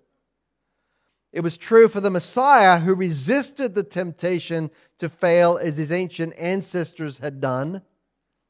It 1.33 1.41
was 1.41 1.57
true 1.57 1.89
for 1.89 2.03
the 2.03 2.11
Messiah 2.11 2.81
who 2.81 2.95
resisted 2.95 3.75
the 3.75 3.83
temptation 3.83 4.71
to 4.99 5.09
fail 5.09 5.57
as 5.57 5.79
his 5.79 5.91
ancient 5.91 6.35
ancestors 6.37 7.17
had 7.17 7.41
done. 7.41 7.81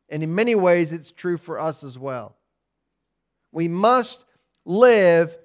And 0.09 0.23
in 0.23 0.35
many 0.35 0.55
ways, 0.55 0.92
it's 0.92 1.11
true 1.11 1.37
for 1.37 1.59
us 1.59 1.83
as 1.83 1.99
well. 1.99 2.37
We 3.53 3.69
must 3.69 4.25
live 4.64 5.37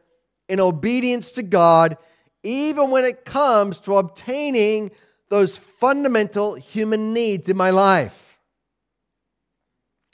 in 0.47 0.59
obedience 0.59 1.31
to 1.33 1.43
God, 1.43 1.97
even 2.43 2.91
when 2.91 3.05
it 3.05 3.25
comes 3.25 3.79
to 3.81 3.97
obtaining 3.97 4.91
those 5.29 5.57
fundamental 5.57 6.55
human 6.55 7.13
needs 7.13 7.47
in 7.47 7.55
my 7.55 7.69
life. 7.69 8.37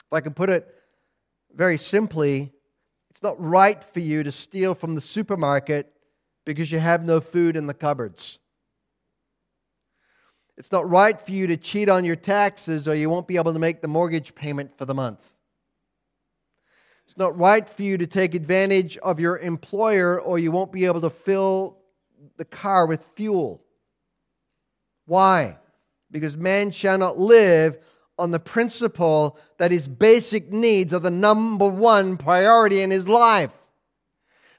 If 0.06 0.12
I 0.12 0.20
can 0.20 0.32
put 0.32 0.48
it 0.48 0.72
very 1.52 1.76
simply, 1.76 2.52
it's 3.10 3.22
not 3.22 3.42
right 3.44 3.82
for 3.82 4.00
you 4.00 4.22
to 4.22 4.30
steal 4.30 4.74
from 4.74 4.94
the 4.94 5.00
supermarket 5.00 5.92
because 6.46 6.70
you 6.70 6.78
have 6.78 7.04
no 7.04 7.20
food 7.20 7.56
in 7.56 7.66
the 7.66 7.74
cupboards. 7.74 8.38
It's 10.58 10.72
not 10.72 10.90
right 10.90 11.20
for 11.20 11.30
you 11.30 11.46
to 11.46 11.56
cheat 11.56 11.88
on 11.88 12.04
your 12.04 12.16
taxes 12.16 12.88
or 12.88 12.94
you 12.96 13.08
won't 13.08 13.28
be 13.28 13.36
able 13.36 13.52
to 13.52 13.60
make 13.60 13.80
the 13.80 13.86
mortgage 13.86 14.34
payment 14.34 14.76
for 14.76 14.84
the 14.84 14.94
month. 14.94 15.24
It's 17.06 17.16
not 17.16 17.38
right 17.38 17.66
for 17.66 17.84
you 17.84 17.96
to 17.96 18.08
take 18.08 18.34
advantage 18.34 18.98
of 18.98 19.20
your 19.20 19.38
employer 19.38 20.20
or 20.20 20.36
you 20.36 20.50
won't 20.50 20.72
be 20.72 20.84
able 20.86 21.00
to 21.02 21.10
fill 21.10 21.78
the 22.38 22.44
car 22.44 22.86
with 22.86 23.04
fuel. 23.14 23.62
Why? 25.06 25.58
Because 26.10 26.36
man 26.36 26.72
shall 26.72 26.98
not 26.98 27.16
live 27.16 27.78
on 28.18 28.32
the 28.32 28.40
principle 28.40 29.38
that 29.58 29.70
his 29.70 29.86
basic 29.86 30.52
needs 30.52 30.92
are 30.92 30.98
the 30.98 31.08
number 31.08 31.68
one 31.68 32.16
priority 32.16 32.82
in 32.82 32.90
his 32.90 33.06
life. 33.06 33.52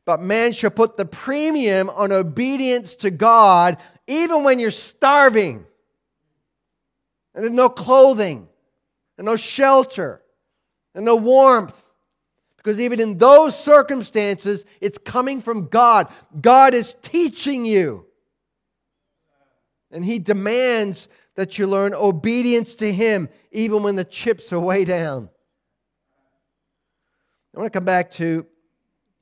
But 0.06 0.22
man 0.22 0.54
shall 0.54 0.72
put 0.72 0.96
the 0.96 1.06
premium 1.06 1.90
on 1.90 2.14
obedience 2.14 2.96
to 2.96 3.12
God 3.12 3.78
even 4.08 4.46
when 4.46 4.60
you're 4.60 4.72
starving 4.72 5.66
and 7.34 7.44
there's 7.44 7.54
no 7.54 7.70
clothing 7.70 8.48
and 9.18 9.26
no 9.26 9.36
shelter 9.36 10.22
and 10.96 11.06
no 11.06 11.16
warmth. 11.16 11.76
Because 12.58 12.82
even 12.82 13.00
in 13.00 13.18
those 13.18 13.58
circumstances, 13.58 14.66
it's 14.82 14.98
coming 14.98 15.42
from 15.42 15.68
God. 15.68 16.08
God 16.42 16.74
is 16.74 16.96
teaching 17.02 17.66
you. 17.66 18.06
And 19.92 20.04
He 20.04 20.20
demands 20.20 21.08
that 21.36 21.58
you 21.58 21.68
learn 21.68 21.94
obedience 21.94 22.76
to 22.76 22.92
Him 22.92 23.30
even 23.52 23.82
when 23.82 23.96
the 23.96 24.04
chips 24.04 24.52
are 24.52 24.60
way 24.60 24.84
down. 24.84 25.30
I 27.56 27.60
want 27.60 27.72
to 27.72 27.78
come 27.78 27.86
back 27.86 28.12
to 28.12 28.46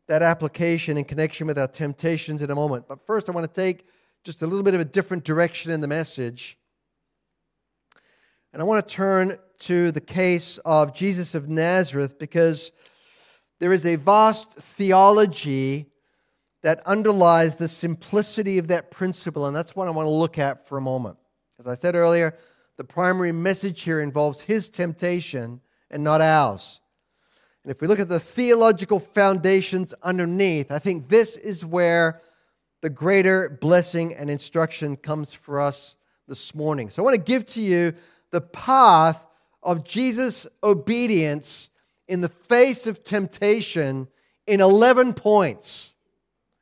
that 0.08 0.24
application 0.24 0.98
in 0.98 1.04
connection 1.04 1.48
with 1.48 1.60
our 1.60 1.68
temptations 1.68 2.42
in 2.42 2.50
a 2.50 2.56
moment. 2.56 2.88
But 2.88 3.06
first, 3.06 3.30
I 3.30 3.34
want 3.34 3.52
to 3.52 3.62
take 3.62 3.86
just 4.24 4.42
a 4.42 4.48
little 4.48 4.64
bit 4.64 4.74
of 4.74 4.82
a 4.82 4.86
different 4.86 5.24
direction 5.24 5.72
in 5.72 5.80
the 5.80 5.88
message. 5.88 6.57
And 8.54 8.62
I 8.62 8.66
want 8.66 8.88
to 8.88 8.94
turn 8.94 9.38
to 9.60 9.92
the 9.92 10.02
case 10.02 10.58
of 10.60 10.96
Jesus 10.96 11.36
of 11.36 11.50
Nazareth 11.50 12.18
because 12.18 12.72
there 13.60 13.74
is 13.74 13.86
a 13.86 13.96
vast 13.96 14.54
theology 14.54 15.88
that 16.64 16.86
underlies 16.86 17.56
the 17.56 17.68
simplicity 17.68 18.58
of 18.58 18.68
that 18.68 18.92
principle, 18.92 19.46
and 19.46 19.56
that's 19.56 19.76
what 19.76 19.88
I 19.88 19.92
want 19.92 20.06
to 20.08 20.12
look 20.12 20.38
at 20.38 20.68
for 20.68 20.78
a 20.78 20.82
moment. 20.82 21.18
As 21.60 21.68
I 21.68 21.76
said 21.76 21.96
earlier, 21.96 22.38
the 22.78 22.84
primary 22.84 23.32
message 23.32 23.82
here 23.82 24.00
involves 24.00 24.42
his 24.42 24.70
temptation 24.70 25.62
and 25.90 26.04
not 26.04 26.22
ours. 26.22 26.80
And 27.64 27.72
if 27.72 27.82
we 27.82 27.88
look 27.88 28.00
at 28.00 28.10
the 28.10 28.20
theological 28.20 29.00
foundations 29.00 29.94
underneath, 30.04 30.72
I 30.72 30.80
think 30.80 31.10
this 31.10 31.36
is 31.36 31.66
where 31.66 32.22
the 32.82 32.90
greater 32.90 33.50
blessing 33.50 34.14
and 34.14 34.30
instruction 34.30 34.96
comes 34.96 35.34
for 35.34 35.60
us 35.60 35.96
this 36.28 36.54
morning. 36.54 36.90
So 36.90 37.02
I 37.02 37.06
want 37.06 37.16
to 37.16 37.22
give 37.22 37.46
to 37.48 37.62
you 37.62 37.94
the 38.32 38.42
path 38.42 39.26
of 39.64 39.84
Jesus' 39.84 40.48
obedience 40.64 41.70
in 42.08 42.22
the 42.22 42.30
face 42.30 42.88
of 42.88 43.04
temptation 43.04 44.08
in 44.46 44.62
11 44.62 45.14
points. 45.14 45.94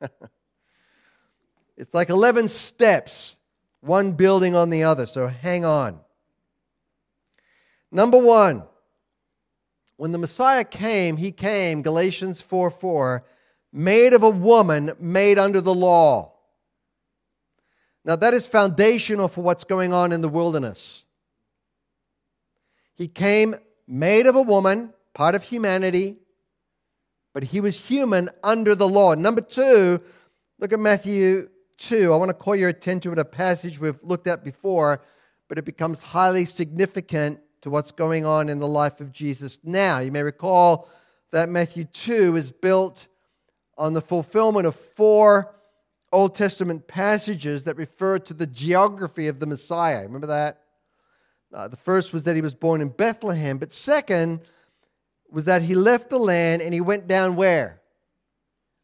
it's 1.76 1.94
like 1.94 2.10
11 2.10 2.48
steps, 2.48 3.36
one 3.80 4.12
building 4.12 4.56
on 4.56 4.70
the 4.70 4.82
other. 4.82 5.06
So 5.06 5.28
hang 5.28 5.64
on. 5.64 6.00
Number 7.92 8.18
one, 8.18 8.64
when 9.96 10.12
the 10.12 10.18
Messiah 10.18 10.64
came, 10.64 11.16
he 11.16 11.32
came, 11.32 11.80
Galatians 11.82 12.40
4 12.40 12.70
4, 12.70 13.24
made 13.72 14.12
of 14.12 14.22
a 14.22 14.30
woman 14.30 14.92
made 14.98 15.38
under 15.38 15.60
the 15.60 15.74
law. 15.74 16.32
Now, 18.04 18.14
that 18.16 18.34
is 18.34 18.46
foundational 18.46 19.28
for 19.28 19.42
what's 19.42 19.64
going 19.64 19.92
on 19.92 20.12
in 20.12 20.20
the 20.20 20.28
wilderness. 20.28 21.05
He 22.96 23.08
came 23.08 23.54
made 23.86 24.26
of 24.26 24.34
a 24.34 24.42
woman, 24.42 24.92
part 25.14 25.34
of 25.34 25.44
humanity, 25.44 26.16
but 27.32 27.44
he 27.44 27.60
was 27.60 27.78
human 27.78 28.30
under 28.42 28.74
the 28.74 28.88
law. 28.88 29.14
Number 29.14 29.42
two, 29.42 30.00
look 30.58 30.72
at 30.72 30.80
Matthew 30.80 31.50
2. 31.78 32.12
I 32.12 32.16
want 32.16 32.30
to 32.30 32.34
call 32.34 32.56
your 32.56 32.70
attention 32.70 33.14
to 33.14 33.20
a 33.20 33.24
passage 33.24 33.78
we've 33.78 34.02
looked 34.02 34.26
at 34.26 34.42
before, 34.42 35.02
but 35.48 35.58
it 35.58 35.64
becomes 35.66 36.02
highly 36.02 36.46
significant 36.46 37.40
to 37.60 37.70
what's 37.70 37.92
going 37.92 38.24
on 38.24 38.48
in 38.48 38.58
the 38.58 38.66
life 38.66 39.00
of 39.00 39.12
Jesus 39.12 39.58
now. 39.62 39.98
You 39.98 40.10
may 40.10 40.22
recall 40.22 40.88
that 41.32 41.50
Matthew 41.50 41.84
2 41.84 42.36
is 42.36 42.50
built 42.50 43.06
on 43.76 43.92
the 43.92 44.00
fulfillment 44.00 44.66
of 44.66 44.74
four 44.74 45.54
Old 46.12 46.34
Testament 46.34 46.88
passages 46.88 47.64
that 47.64 47.76
refer 47.76 48.18
to 48.20 48.32
the 48.32 48.46
geography 48.46 49.28
of 49.28 49.38
the 49.40 49.46
Messiah. 49.46 50.02
Remember 50.02 50.28
that? 50.28 50.62
Uh, 51.52 51.68
the 51.68 51.76
first 51.76 52.12
was 52.12 52.24
that 52.24 52.34
he 52.34 52.42
was 52.42 52.54
born 52.54 52.80
in 52.80 52.88
Bethlehem, 52.88 53.58
but 53.58 53.72
second 53.72 54.40
was 55.30 55.44
that 55.44 55.62
he 55.62 55.74
left 55.74 56.10
the 56.10 56.18
land 56.18 56.62
and 56.62 56.74
he 56.74 56.80
went 56.80 57.06
down 57.06 57.36
where? 57.36 57.80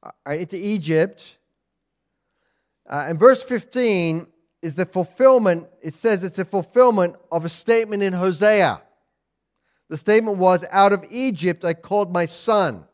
Uh, 0.03 0.33
into 0.33 0.57
Egypt. 0.57 1.37
Uh, 2.89 3.07
and 3.09 3.19
verse 3.19 3.43
15 3.43 4.27
is 4.61 4.75
the 4.75 4.87
fulfillment, 4.87 5.67
it 5.83 5.95
says 5.95 6.23
it's 6.23 6.39
a 6.39 6.45
fulfillment 6.45 7.17
of 7.31 7.45
a 7.45 7.49
statement 7.49 8.03
in 8.03 8.13
Hosea. 8.13 8.81
The 9.89 9.97
statement 9.97 10.39
was, 10.39 10.65
Out 10.71 10.93
of 10.93 11.05
Egypt 11.11 11.65
I 11.65 11.75
called 11.75 12.13
my 12.13 12.27
son. 12.27 12.85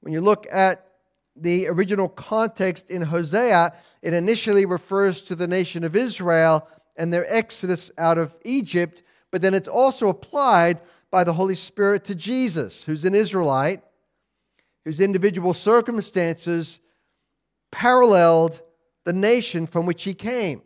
When 0.00 0.12
you 0.12 0.20
look 0.20 0.46
at 0.50 0.86
the 1.34 1.68
original 1.68 2.08
context 2.08 2.90
in 2.90 3.02
Hosea, 3.02 3.74
it 4.02 4.14
initially 4.14 4.64
refers 4.64 5.20
to 5.22 5.34
the 5.34 5.48
nation 5.48 5.84
of 5.84 5.96
Israel 5.96 6.66
and 6.96 7.12
their 7.12 7.26
exodus 7.32 7.90
out 7.98 8.18
of 8.18 8.36
Egypt, 8.44 9.02
but 9.30 9.42
then 9.42 9.54
it's 9.54 9.68
also 9.68 10.08
applied 10.08 10.80
by 11.10 11.24
the 11.24 11.32
Holy 11.32 11.54
Spirit 11.54 12.04
to 12.04 12.14
Jesus, 12.14 12.84
who's 12.84 13.04
an 13.04 13.14
Israelite, 13.14 13.82
whose 14.84 15.00
individual 15.00 15.54
circumstances 15.54 16.78
paralleled 17.72 18.60
the 19.04 19.12
nation 19.12 19.66
from 19.66 19.86
which 19.86 20.04
he 20.04 20.14
came. 20.14 20.62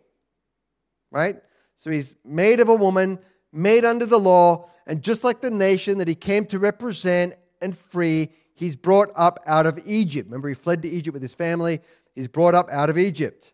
Right? 1.10 1.36
So 1.76 1.90
he's 1.90 2.14
made 2.24 2.60
of 2.60 2.68
a 2.68 2.74
woman, 2.74 3.18
made 3.52 3.84
under 3.84 4.06
the 4.06 4.20
law, 4.20 4.68
and 4.86 5.02
just 5.02 5.24
like 5.24 5.40
the 5.40 5.50
nation 5.50 5.98
that 5.98 6.08
he 6.08 6.14
came 6.14 6.44
to 6.46 6.58
represent 6.58 7.34
and 7.60 7.76
free, 7.76 8.30
he's 8.54 8.76
brought 8.76 9.10
up 9.16 9.40
out 9.46 9.66
of 9.66 9.80
Egypt. 9.86 10.26
Remember, 10.26 10.48
he 10.48 10.54
fled 10.54 10.82
to 10.82 10.88
Egypt 10.88 11.14
with 11.14 11.22
his 11.22 11.34
family. 11.34 11.80
He's 12.14 12.28
brought 12.28 12.54
up 12.54 12.68
out 12.70 12.90
of 12.90 12.98
Egypt. 12.98 13.52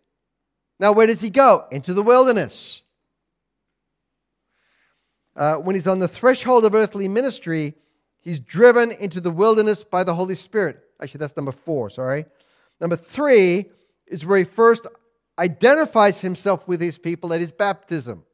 Now, 0.78 0.92
where 0.92 1.06
does 1.06 1.20
he 1.20 1.30
go? 1.30 1.66
Into 1.70 1.94
the 1.94 2.02
wilderness. 2.02 2.82
Uh, 5.34 5.56
when 5.56 5.74
he's 5.74 5.86
on 5.86 5.98
the 5.98 6.08
threshold 6.08 6.64
of 6.64 6.74
earthly 6.74 7.08
ministry, 7.08 7.74
he's 8.20 8.40
driven 8.40 8.90
into 8.92 9.20
the 9.20 9.30
wilderness 9.30 9.84
by 9.84 10.02
the 10.02 10.14
Holy 10.14 10.34
Spirit. 10.34 10.82
Actually, 11.00 11.18
that's 11.18 11.36
number 11.36 11.52
four, 11.52 11.90
sorry. 11.90 12.24
Number 12.80 12.96
three 12.96 13.66
is 14.06 14.24
where 14.24 14.38
he 14.38 14.44
first 14.44 14.86
identifies 15.38 16.20
himself 16.20 16.66
with 16.66 16.80
his 16.80 16.98
people 16.98 17.32
at 17.34 17.40
his 17.40 17.52
baptism. 17.52 18.24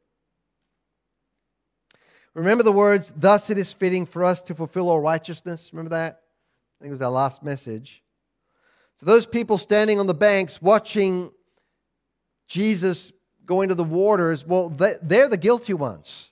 Remember 2.33 2.63
the 2.63 2.71
words, 2.71 3.13
thus 3.15 3.49
it 3.49 3.57
is 3.57 3.71
fitting 3.71 4.05
for 4.05 4.23
us 4.23 4.41
to 4.43 4.55
fulfill 4.55 4.89
all 4.89 4.99
righteousness? 4.99 5.71
Remember 5.71 5.89
that? 5.89 6.21
I 6.79 6.83
think 6.83 6.89
it 6.89 6.93
was 6.93 7.01
our 7.01 7.11
last 7.11 7.43
message. 7.43 8.01
So, 8.95 9.05
those 9.05 9.25
people 9.25 9.57
standing 9.57 9.99
on 9.99 10.07
the 10.07 10.13
banks 10.13 10.61
watching 10.61 11.31
Jesus 12.47 13.11
going 13.45 13.69
to 13.69 13.75
the 13.75 13.83
waters, 13.83 14.45
well, 14.45 14.69
they're 14.69 15.29
the 15.29 15.37
guilty 15.37 15.73
ones. 15.73 16.31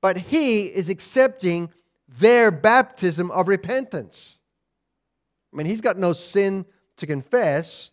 But 0.00 0.18
he 0.18 0.62
is 0.64 0.88
accepting 0.88 1.70
their 2.08 2.50
baptism 2.50 3.30
of 3.30 3.48
repentance. 3.48 4.38
I 5.52 5.56
mean, 5.56 5.66
he's 5.66 5.80
got 5.80 5.98
no 5.98 6.12
sin 6.12 6.66
to 6.96 7.06
confess. 7.06 7.90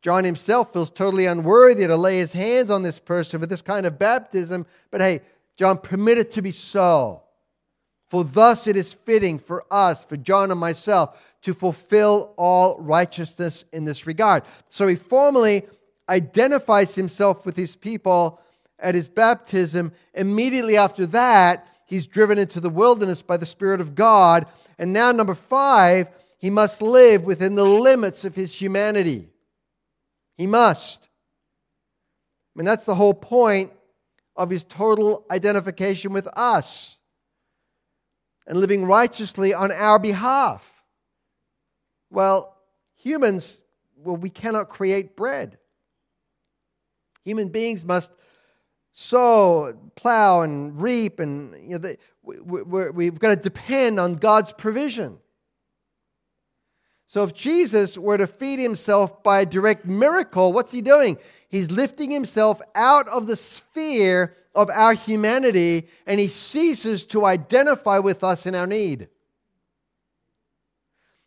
John 0.00 0.24
himself 0.24 0.72
feels 0.72 0.90
totally 0.90 1.26
unworthy 1.26 1.86
to 1.86 1.96
lay 1.96 2.18
his 2.18 2.32
hands 2.32 2.70
on 2.70 2.82
this 2.82 3.00
person 3.00 3.40
with 3.40 3.50
this 3.50 3.62
kind 3.62 3.84
of 3.86 3.98
baptism, 3.98 4.66
but 4.90 5.00
hey, 5.00 5.22
John, 5.56 5.78
permit 5.78 6.18
it 6.18 6.30
to 6.32 6.42
be 6.42 6.50
so. 6.50 7.23
For 8.14 8.22
thus 8.22 8.68
it 8.68 8.76
is 8.76 8.94
fitting 8.94 9.40
for 9.40 9.64
us, 9.72 10.04
for 10.04 10.16
John 10.16 10.52
and 10.52 10.60
myself, 10.60 11.20
to 11.42 11.52
fulfill 11.52 12.32
all 12.38 12.78
righteousness 12.78 13.64
in 13.72 13.86
this 13.86 14.06
regard. 14.06 14.44
So 14.68 14.86
he 14.86 14.94
formally 14.94 15.64
identifies 16.08 16.94
himself 16.94 17.44
with 17.44 17.56
his 17.56 17.74
people 17.74 18.40
at 18.78 18.94
his 18.94 19.08
baptism. 19.08 19.90
Immediately 20.14 20.76
after 20.76 21.06
that, 21.06 21.66
he's 21.86 22.06
driven 22.06 22.38
into 22.38 22.60
the 22.60 22.70
wilderness 22.70 23.20
by 23.20 23.36
the 23.36 23.46
Spirit 23.46 23.80
of 23.80 23.96
God. 23.96 24.46
And 24.78 24.92
now, 24.92 25.10
number 25.10 25.34
five, 25.34 26.06
he 26.38 26.50
must 26.50 26.80
live 26.80 27.24
within 27.24 27.56
the 27.56 27.64
limits 27.64 28.24
of 28.24 28.36
his 28.36 28.54
humanity. 28.54 29.26
He 30.38 30.46
must. 30.46 31.08
I 32.54 32.60
mean, 32.60 32.64
that's 32.64 32.84
the 32.84 32.94
whole 32.94 33.12
point 33.12 33.72
of 34.36 34.50
his 34.50 34.62
total 34.62 35.26
identification 35.32 36.12
with 36.12 36.28
us 36.36 36.96
and 38.46 38.58
living 38.58 38.84
righteously 38.84 39.54
on 39.54 39.72
our 39.72 39.98
behalf. 39.98 40.82
Well, 42.10 42.56
humans, 42.94 43.60
well, 43.96 44.16
we 44.16 44.30
cannot 44.30 44.68
create 44.68 45.16
bread. 45.16 45.58
Human 47.24 47.48
beings 47.48 47.84
must 47.84 48.12
sow, 48.92 49.76
plow, 49.96 50.42
and 50.42 50.80
reap, 50.80 51.20
and 51.20 51.68
you 51.68 51.78
know, 51.78 51.94
we, 52.22 53.06
have 53.06 53.18
got 53.18 53.30
to 53.30 53.36
depend 53.36 53.98
on 53.98 54.14
God's 54.14 54.52
provision. 54.52 55.18
So 57.14 57.22
if 57.22 57.32
Jesus 57.32 57.96
were 57.96 58.18
to 58.18 58.26
feed 58.26 58.58
himself 58.58 59.22
by 59.22 59.42
a 59.42 59.46
direct 59.46 59.86
miracle, 59.86 60.52
what's 60.52 60.72
he 60.72 60.82
doing? 60.82 61.16
He's 61.48 61.70
lifting 61.70 62.10
himself 62.10 62.60
out 62.74 63.08
of 63.08 63.28
the 63.28 63.36
sphere 63.36 64.34
of 64.52 64.68
our 64.68 64.94
humanity 64.94 65.86
and 66.08 66.18
he 66.18 66.26
ceases 66.26 67.04
to 67.04 67.24
identify 67.24 68.00
with 68.00 68.24
us 68.24 68.46
in 68.46 68.56
our 68.56 68.66
need. 68.66 69.06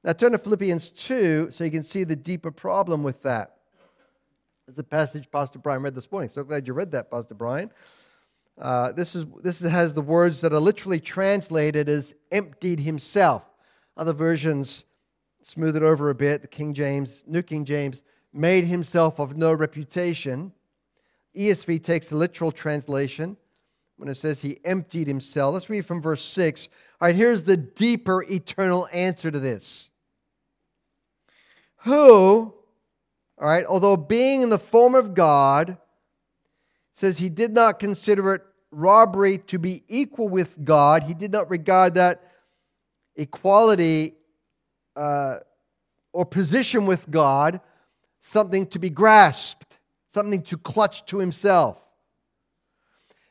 Now 0.04 0.12
turn 0.12 0.34
to 0.34 0.38
Philippians 0.38 0.90
2 0.90 1.52
so 1.52 1.64
you 1.64 1.72
can 1.72 1.86
see 1.86 2.04
the 2.04 2.18
deeper 2.18 2.52
problem 2.52 3.02
with 3.02 3.24
that. 3.24 3.56
It's 4.68 4.80
a 4.80 4.84
passage 4.84 5.32
Pastor 5.32 5.58
Brian 5.58 5.84
read 5.84 5.96
this 5.96 6.12
morning. 6.12 6.30
So 6.30 6.44
glad 6.44 6.68
you 6.68 6.74
read 6.74 6.92
that, 6.92 7.10
Pastor 7.10 7.34
Brian. 7.34 7.72
Uh, 8.60 8.92
this, 8.92 9.16
is, 9.16 9.26
this 9.42 9.62
has 9.62 9.94
the 9.94 10.02
words 10.02 10.42
that 10.42 10.52
are 10.52 10.60
literally 10.60 11.00
translated 11.00 11.88
as 11.88 12.14
emptied 12.30 12.82
himself. 12.82 13.44
Other 13.96 14.12
versions 14.12 14.84
smooth 15.48 15.78
it 15.78 15.84
over 15.84 16.10
a 16.10 16.16
bit. 16.16 16.42
The 16.42 16.48
King 16.48 16.74
James, 16.74 17.24
New 17.26 17.42
King 17.42 17.64
James, 17.64 18.04
made 18.34 18.66
himself 18.66 19.18
of 19.18 19.38
no 19.38 19.54
reputation. 19.54 20.52
ESV 21.36 21.82
takes 21.84 22.10
the 22.10 22.18
literal 22.18 22.52
translation 22.52 23.38
when 23.96 24.10
it 24.10 24.16
says 24.16 24.42
he 24.42 24.60
emptied 24.66 25.08
himself. 25.08 25.54
Let's 25.54 25.70
read 25.70 25.86
from 25.86 26.02
verse 26.02 26.24
6. 26.26 26.68
All 27.00 27.08
right, 27.08 27.16
here's 27.16 27.44
the 27.44 27.56
deeper 27.56 28.24
eternal 28.24 28.90
answer 28.92 29.32
to 29.32 29.40
this. 29.40 29.90
Who, 31.86 32.54
all 33.40 33.48
right, 33.48 33.66
although 33.66 33.96
being 33.96 34.42
in 34.42 34.50
the 34.50 34.60
form 34.60 34.96
of 34.96 35.14
God, 35.14 35.78
says 36.94 37.20
he 37.20 37.30
did 37.30 37.54
not 37.54 37.80
consider 37.80 38.34
it 38.34 38.42
robbery 38.70 39.38
to 39.38 39.58
be 39.58 39.84
equal 39.88 40.28
with 40.28 40.66
God. 40.66 41.04
He 41.04 41.14
did 41.14 41.32
not 41.32 41.50
regard 41.50 41.96
that 41.96 42.22
equality 43.16 44.18
uh, 44.98 45.38
or 46.12 46.26
position 46.26 46.86
with 46.86 47.10
God 47.10 47.62
something 48.22 48.68
to 48.68 48.80
be 48.80 48.90
grasped, 48.90 49.78
something 50.08 50.42
to 50.44 50.58
clutch 50.58 51.06
to 51.06 51.20
himself. 51.20 51.78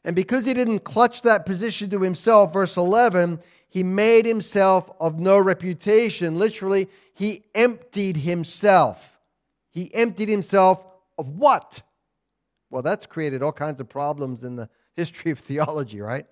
And 0.05 0.14
because 0.14 0.46
he 0.46 0.55
didn't 0.55 0.81
clutch 0.81 1.22
that 1.22 1.44
position 1.44 1.90
to 1.90 2.00
himself, 2.00 2.52
verse 2.52 2.76
11, 2.76 3.40
he 3.68 3.83
made 3.83 4.24
himself 4.24 4.90
of 5.00 5.18
no 5.18 5.37
reputation. 5.38 6.38
Literally, 6.38 6.88
he 7.12 7.44
emptied 7.55 8.18
himself. 8.18 9.18
He 9.70 9.92
emptied 9.92 10.29
himself 10.29 10.83
of 11.18 11.31
what? 11.31 11.83
Well, 12.70 12.83
that's 12.83 13.05
created 13.05 13.42
all 13.42 13.52
kinds 13.52 13.81
of 13.81 13.88
problems 13.88 14.44
in 14.44 14.57
the 14.57 14.68
history 14.94 15.31
of 15.33 15.40
theology, 15.40 16.00
right? 16.00 16.26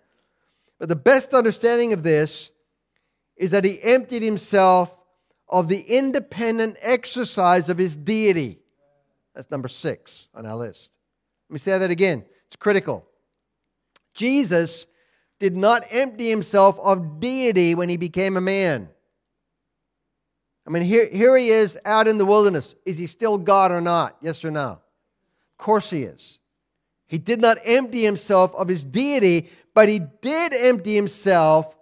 But 0.78 0.88
the 0.88 0.96
best 0.96 1.34
understanding 1.34 1.92
of 1.92 2.02
this 2.02 2.50
is 3.36 3.50
that 3.50 3.64
he 3.64 3.82
emptied 3.82 4.22
himself 4.22 4.96
of 5.48 5.68
the 5.68 5.80
independent 5.80 6.76
exercise 6.80 7.68
of 7.68 7.78
his 7.78 7.96
deity. 7.96 8.58
That's 9.34 9.50
number 9.50 9.68
six 9.68 10.28
on 10.34 10.46
our 10.46 10.56
list. 10.56 10.90
Let 11.48 11.54
me 11.54 11.58
say 11.58 11.78
that 11.78 11.90
again. 11.90 12.24
It's 12.46 12.56
critical. 12.56 13.04
Jesus 14.14 14.86
did 15.38 15.56
not 15.56 15.84
empty 15.90 16.30
himself 16.30 16.78
of 16.78 17.20
deity 17.20 17.74
when 17.74 17.88
he 17.88 17.96
became 17.96 18.36
a 18.36 18.40
man. 18.40 18.88
I 20.66 20.70
mean, 20.70 20.82
here, 20.82 21.08
here 21.12 21.36
he 21.36 21.50
is 21.50 21.78
out 21.84 22.08
in 22.08 22.16
the 22.16 22.24
wilderness. 22.24 22.74
Is 22.86 22.96
he 22.96 23.06
still 23.06 23.36
God 23.36 23.70
or 23.70 23.80
not? 23.80 24.16
Yes 24.22 24.44
or 24.44 24.50
no? 24.50 24.70
Of 24.70 25.58
course 25.58 25.90
he 25.90 26.04
is. 26.04 26.38
He 27.06 27.18
did 27.18 27.40
not 27.40 27.58
empty 27.64 28.02
himself 28.02 28.54
of 28.54 28.68
his 28.68 28.82
deity, 28.82 29.50
but 29.74 29.88
he 29.88 29.98
did 29.98 30.54
empty 30.54 30.94
himself 30.94 31.76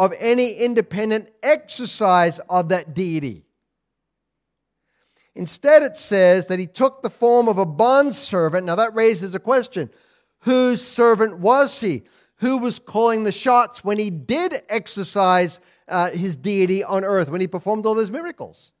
of 0.00 0.14
any 0.18 0.52
independent 0.52 1.28
exercise 1.42 2.38
of 2.48 2.70
that 2.70 2.94
deity. 2.94 3.44
Instead, 5.34 5.82
it 5.82 5.98
says 5.98 6.46
that 6.46 6.58
he 6.58 6.66
took 6.66 7.02
the 7.02 7.10
form 7.10 7.48
of 7.48 7.58
a 7.58 7.66
bondservant. 7.66 8.64
Now, 8.64 8.76
that 8.76 8.94
raises 8.94 9.34
a 9.34 9.38
question 9.38 9.90
whose 10.38 10.82
servant 10.82 11.38
was 11.38 11.80
he? 11.80 12.04
Who 12.36 12.56
was 12.56 12.78
calling 12.78 13.24
the 13.24 13.30
shots 13.30 13.84
when 13.84 13.98
he 13.98 14.08
did 14.08 14.54
exercise 14.70 15.60
uh, 15.86 16.12
his 16.12 16.34
deity 16.34 16.82
on 16.82 17.04
earth, 17.04 17.28
when 17.28 17.42
he 17.42 17.46
performed 17.46 17.84
all 17.84 17.94
those 17.94 18.10
miracles? 18.10 18.72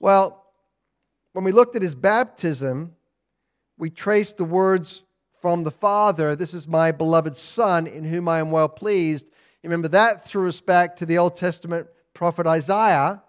Well, 0.00 0.42
when 1.34 1.44
we 1.44 1.52
looked 1.52 1.76
at 1.76 1.82
his 1.82 1.94
baptism, 1.94 2.96
we 3.76 3.90
traced 3.90 4.38
the 4.38 4.46
words 4.46 5.02
from 5.42 5.64
the 5.64 5.70
Father, 5.70 6.34
This 6.34 6.54
is 6.54 6.66
my 6.66 6.90
beloved 6.92 7.36
Son, 7.36 7.86
in 7.86 8.04
whom 8.04 8.26
I 8.30 8.38
am 8.38 8.50
well 8.50 8.70
pleased. 8.70 9.26
Remember, 9.64 9.88
that 9.88 10.26
threw 10.26 10.46
us 10.46 10.60
back 10.60 10.94
to 10.96 11.06
the 11.06 11.16
Old 11.16 11.36
Testament 11.36 11.86
prophet 12.12 12.46
Isaiah, 12.46 13.22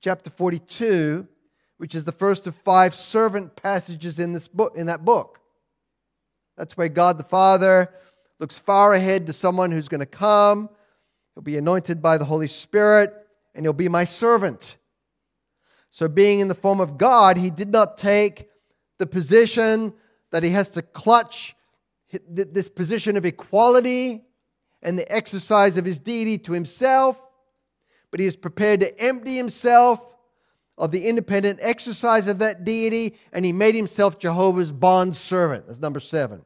chapter 0.00 0.30
42, 0.30 1.28
which 1.76 1.94
is 1.94 2.04
the 2.04 2.12
first 2.12 2.46
of 2.46 2.54
five 2.54 2.94
servant 2.94 3.54
passages 3.54 4.18
in, 4.18 4.32
this 4.32 4.48
book, 4.48 4.72
in 4.74 4.86
that 4.86 5.04
book. 5.04 5.40
That's 6.56 6.74
where 6.74 6.88
God 6.88 7.18
the 7.18 7.24
Father 7.24 7.92
looks 8.38 8.58
far 8.58 8.94
ahead 8.94 9.26
to 9.26 9.34
someone 9.34 9.70
who's 9.70 9.88
going 9.88 10.00
to 10.00 10.06
come. 10.06 10.70
He'll 11.34 11.42
be 11.42 11.58
anointed 11.58 12.00
by 12.00 12.16
the 12.16 12.24
Holy 12.24 12.48
Spirit, 12.48 13.12
and 13.54 13.66
he'll 13.66 13.74
be 13.74 13.90
my 13.90 14.04
servant. 14.04 14.76
So, 15.90 16.08
being 16.08 16.40
in 16.40 16.48
the 16.48 16.54
form 16.54 16.80
of 16.80 16.96
God, 16.96 17.36
he 17.36 17.50
did 17.50 17.68
not 17.68 17.98
take 17.98 18.48
the 18.98 19.06
position 19.06 19.92
that 20.30 20.42
he 20.42 20.50
has 20.50 20.70
to 20.70 20.82
clutch 20.82 21.54
this 22.26 22.70
position 22.70 23.18
of 23.18 23.26
equality 23.26 24.24
and 24.82 24.98
the 24.98 25.10
exercise 25.10 25.76
of 25.76 25.84
his 25.84 25.98
deity 25.98 26.38
to 26.38 26.52
himself, 26.52 27.20
but 28.10 28.20
he 28.20 28.26
is 28.26 28.36
prepared 28.36 28.80
to 28.80 29.00
empty 29.00 29.36
himself 29.36 30.00
of 30.78 30.90
the 30.90 31.06
independent 31.06 31.58
exercise 31.62 32.26
of 32.26 32.38
that 32.40 32.64
deity, 32.64 33.16
and 33.32 33.44
he 33.44 33.52
made 33.52 33.74
himself 33.74 34.18
Jehovah's 34.18 34.72
bond 34.72 35.16
servant. 35.16 35.66
That's 35.66 35.80
number 35.80 36.00
seven. 36.00 36.44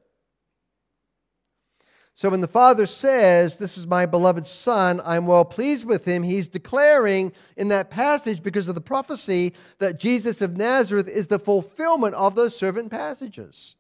So 2.15 2.31
when 2.31 2.41
the 2.41 2.49
Father 2.49 2.87
says, 2.87 3.59
This 3.59 3.77
is 3.77 3.87
my 3.87 4.07
beloved 4.07 4.47
Son, 4.47 5.03
I'm 5.05 5.27
well 5.27 5.45
pleased 5.45 5.85
with 5.85 6.07
him, 6.07 6.23
he's 6.23 6.49
declaring 6.49 7.33
in 7.59 7.69
that 7.69 7.91
passage, 7.91 8.43
because 8.43 8.69
of 8.69 8.75
the 8.75 8.81
prophecy, 8.81 9.53
that 9.81 10.01
Jesus 10.01 10.41
of 10.41 10.57
Nazareth 10.57 11.09
is 11.09 11.27
the 11.27 11.39
fulfillment 11.39 12.15
of 12.15 12.35
those 12.35 12.57
servant 12.57 12.91
passages. 12.91 13.77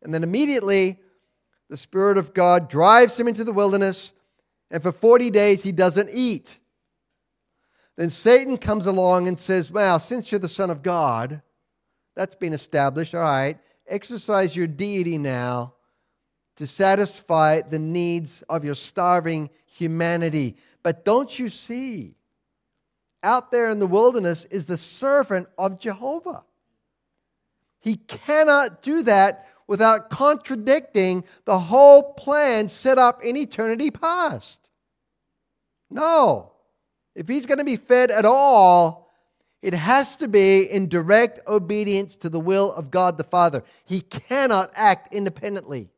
And 0.00 0.14
then 0.14 0.22
immediately, 0.22 1.00
the 1.68 1.76
Spirit 1.76 2.18
of 2.18 2.34
God 2.34 2.68
drives 2.68 3.18
him 3.18 3.28
into 3.28 3.44
the 3.44 3.52
wilderness, 3.52 4.12
and 4.70 4.82
for 4.82 4.92
40 4.92 5.30
days 5.30 5.62
he 5.62 5.72
doesn't 5.72 6.10
eat. 6.12 6.58
Then 7.96 8.10
Satan 8.10 8.58
comes 8.58 8.86
along 8.86 9.28
and 9.28 9.38
says, 9.38 9.70
Well, 9.70 10.00
since 10.00 10.30
you're 10.30 10.38
the 10.38 10.48
Son 10.48 10.70
of 10.70 10.82
God, 10.82 11.42
that's 12.16 12.34
been 12.34 12.52
established, 12.52 13.14
all 13.14 13.22
right, 13.22 13.58
exercise 13.86 14.56
your 14.56 14.66
deity 14.66 15.18
now 15.18 15.74
to 16.56 16.66
satisfy 16.66 17.60
the 17.62 17.78
needs 17.78 18.42
of 18.48 18.64
your 18.64 18.74
starving 18.74 19.50
humanity. 19.66 20.56
But 20.82 21.04
don't 21.04 21.38
you 21.38 21.48
see? 21.48 22.16
Out 23.22 23.50
there 23.50 23.70
in 23.70 23.78
the 23.78 23.86
wilderness 23.86 24.44
is 24.46 24.66
the 24.66 24.78
servant 24.78 25.48
of 25.56 25.80
Jehovah. 25.80 26.44
He 27.80 27.96
cannot 27.96 28.82
do 28.82 29.02
that 29.04 29.48
without 29.66 30.10
contradicting 30.10 31.24
the 31.44 31.58
whole 31.58 32.14
plan 32.14 32.68
set 32.68 32.98
up 32.98 33.22
in 33.22 33.36
eternity 33.36 33.90
past. 33.90 34.68
No. 35.90 36.52
If 37.14 37.28
he's 37.28 37.46
going 37.46 37.58
to 37.58 37.64
be 37.64 37.76
fed 37.76 38.10
at 38.10 38.24
all, 38.24 39.10
it 39.62 39.72
has 39.72 40.16
to 40.16 40.28
be 40.28 40.62
in 40.62 40.88
direct 40.88 41.40
obedience 41.48 42.16
to 42.16 42.28
the 42.28 42.40
will 42.40 42.72
of 42.72 42.90
God 42.90 43.16
the 43.16 43.24
Father. 43.24 43.64
He 43.86 44.00
cannot 44.02 44.70
act 44.74 45.14
independently. 45.14 45.88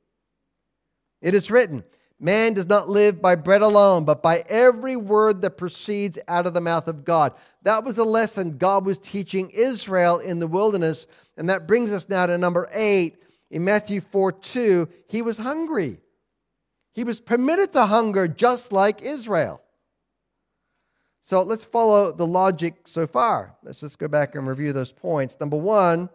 It 1.21 1.35
is 1.35 1.51
written, 1.51 1.83
Man 2.19 2.55
does 2.55 2.67
not 2.67 2.89
live 2.89 3.21
by 3.21 3.35
bread 3.35 3.61
alone, 3.61 4.05
but 4.05 4.23
by 4.23 4.45
every 4.49 4.97
word 4.97 5.43
that 5.43 5.59
proceeds 5.59 6.19
out 6.29 6.47
of 6.47 6.55
the 6.55 6.61
mouth 6.61 6.89
of 6.89 7.05
God. 7.05 7.35
That 7.63 7.85
was 7.85 7.95
the 7.95 8.05
lesson 8.05 8.57
God 8.57 8.87
was 8.87 8.99
teaching 8.99 9.51
Israel 9.51 10.19
in 10.19 10.39
the 10.39 10.47
wilderness. 10.47 11.07
And 11.37 11.51
that 11.51 11.67
brings 11.67 11.93
us 11.93 12.09
now 12.09 12.25
to 12.27 12.39
number 12.39 12.71
eight. 12.73 13.23
In 13.51 13.65
Matthew 13.65 14.01
4 14.01 14.33
2, 14.33 14.89
he 15.09 15.23
was 15.23 15.39
hungry. 15.39 15.99
He 16.93 17.05
was 17.05 17.21
permitted 17.21 17.73
to 17.75 17.87
hunger 17.87 18.27
just 18.27 18.73
like 18.73 19.03
Israel. 19.03 19.63
So 21.21 21.43
let's 21.43 21.65
follow 21.65 22.13
the 22.13 22.27
logic 22.27 22.87
so 22.87 23.07
far. 23.07 23.57
Let's 23.63 23.81
just 23.81 23.99
go 23.99 24.09
back 24.09 24.35
and 24.35 24.47
review 24.47 24.73
those 24.73 24.93
points. 24.93 25.37
Number 25.41 25.57
one, 25.57 26.09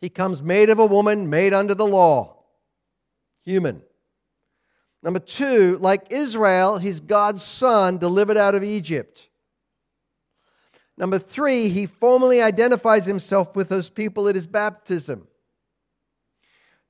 he 0.00 0.08
comes 0.08 0.42
made 0.42 0.68
of 0.68 0.78
a 0.78 0.86
woman, 0.86 1.30
made 1.30 1.54
under 1.54 1.74
the 1.74 1.86
law 1.86 2.42
human. 3.44 3.82
Number 5.02 5.18
two, 5.18 5.78
like 5.78 6.06
Israel, 6.10 6.78
he's 6.78 7.00
God's 7.00 7.42
son 7.42 7.98
delivered 7.98 8.36
out 8.36 8.54
of 8.54 8.62
Egypt. 8.62 9.28
Number 10.96 11.18
three, 11.18 11.68
he 11.68 11.86
formally 11.86 12.40
identifies 12.40 13.06
himself 13.06 13.56
with 13.56 13.68
those 13.68 13.90
people 13.90 14.28
at 14.28 14.36
his 14.36 14.46
baptism. 14.46 15.26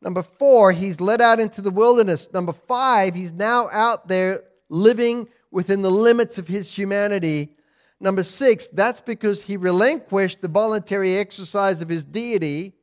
Number 0.02 0.24
four, 0.24 0.72
he's 0.72 1.00
led 1.00 1.20
out 1.20 1.38
into 1.38 1.62
the 1.62 1.70
wilderness. 1.70 2.32
Number 2.32 2.52
five, 2.52 3.14
he's 3.14 3.32
now 3.32 3.68
out 3.70 4.08
there 4.08 4.42
living 4.68 5.28
within 5.52 5.82
the 5.82 5.90
limits 5.90 6.38
of 6.38 6.48
his 6.48 6.76
humanity. 6.76 7.54
Number 8.00 8.24
six, 8.24 8.66
that's 8.66 9.00
because 9.00 9.42
he 9.42 9.56
relinquished 9.56 10.42
the 10.42 10.48
voluntary 10.48 11.16
exercise 11.16 11.80
of 11.80 11.88
his 11.88 12.02
deity. 12.02 12.74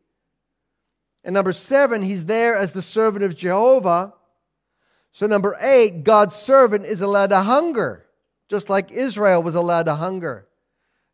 And 1.25 1.33
number 1.33 1.51
seven, 1.51 2.03
he's 2.03 2.25
there 2.25 2.55
as 2.55 2.71
the 2.71 2.81
servant 2.81 3.25
of 3.25 3.35
Jehovah. 3.35 4.13
So, 5.11 5.27
number 5.27 5.57
eight, 5.61 6.05
God's 6.05 6.37
servant 6.37 6.85
is 6.85 7.01
allowed 7.01 7.31
to 7.31 7.41
hunger, 7.41 8.05
just 8.47 8.69
like 8.69 8.91
Israel 8.91 9.43
was 9.43 9.55
allowed 9.55 9.87
to 9.87 9.95
hunger, 9.95 10.47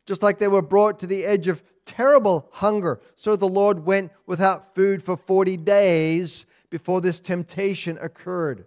just 0.06 0.22
like 0.22 0.38
they 0.38 0.46
were 0.46 0.62
brought 0.62 1.00
to 1.00 1.08
the 1.08 1.24
edge 1.24 1.48
of 1.48 1.64
terrible 1.86 2.48
hunger. 2.52 3.00
So 3.14 3.36
the 3.36 3.48
Lord 3.48 3.86
went 3.86 4.12
without 4.26 4.74
food 4.74 5.02
for 5.02 5.16
40 5.16 5.56
days 5.56 6.44
before 6.68 7.00
this 7.00 7.20
temptation 7.20 7.96
occurred. 8.00 8.66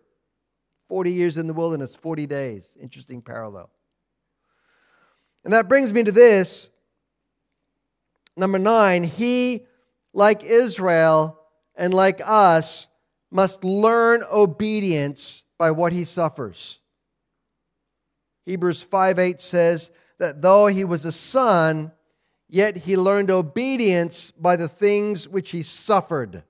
40 0.88 1.12
years 1.12 1.38
in 1.38 1.46
the 1.46 1.54
wilderness, 1.54 1.96
40 1.96 2.26
days. 2.26 2.78
Interesting 2.82 3.22
parallel. 3.22 3.70
And 5.44 5.54
that 5.54 5.70
brings 5.70 5.94
me 5.94 6.04
to 6.04 6.12
this. 6.12 6.72
Number 8.36 8.58
nine, 8.58 9.04
he 9.04 9.68
like 10.14 10.44
Israel 10.44 11.40
and 11.76 11.94
like 11.94 12.22
us, 12.26 12.88
must 13.32 13.64
learn 13.64 14.24
obedience 14.32 15.44
by 15.58 15.72
what 15.72 15.94
he 15.94 16.04
suffers. 16.04 16.80
Hebrews 18.46 18.82
5 18.82 19.20
8 19.20 19.40
says 19.42 19.92
that 20.18 20.42
though 20.42 20.68
he 20.68 20.84
was 20.84 21.06
a 21.06 21.12
son, 21.12 21.92
yet 22.50 22.78
he 22.78 22.98
learned 22.98 23.32
obedience 23.32 24.32
by 24.32 24.56
the 24.56 24.68
things 24.68 25.28
which 25.28 25.52
he 25.52 25.62
suffered. 25.62 26.44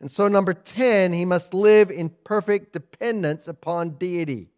And 0.00 0.10
so, 0.10 0.28
number 0.28 0.54
10, 0.54 1.12
he 1.12 1.24
must 1.24 1.54
live 1.54 1.90
in 1.90 2.10
perfect 2.24 2.72
dependence 2.72 3.48
upon 3.48 3.90
deity. 3.90 4.50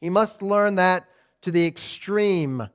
He 0.00 0.10
must 0.10 0.42
learn 0.42 0.74
that 0.76 1.08
to 1.42 1.50
the 1.50 1.66
extreme 1.66 2.68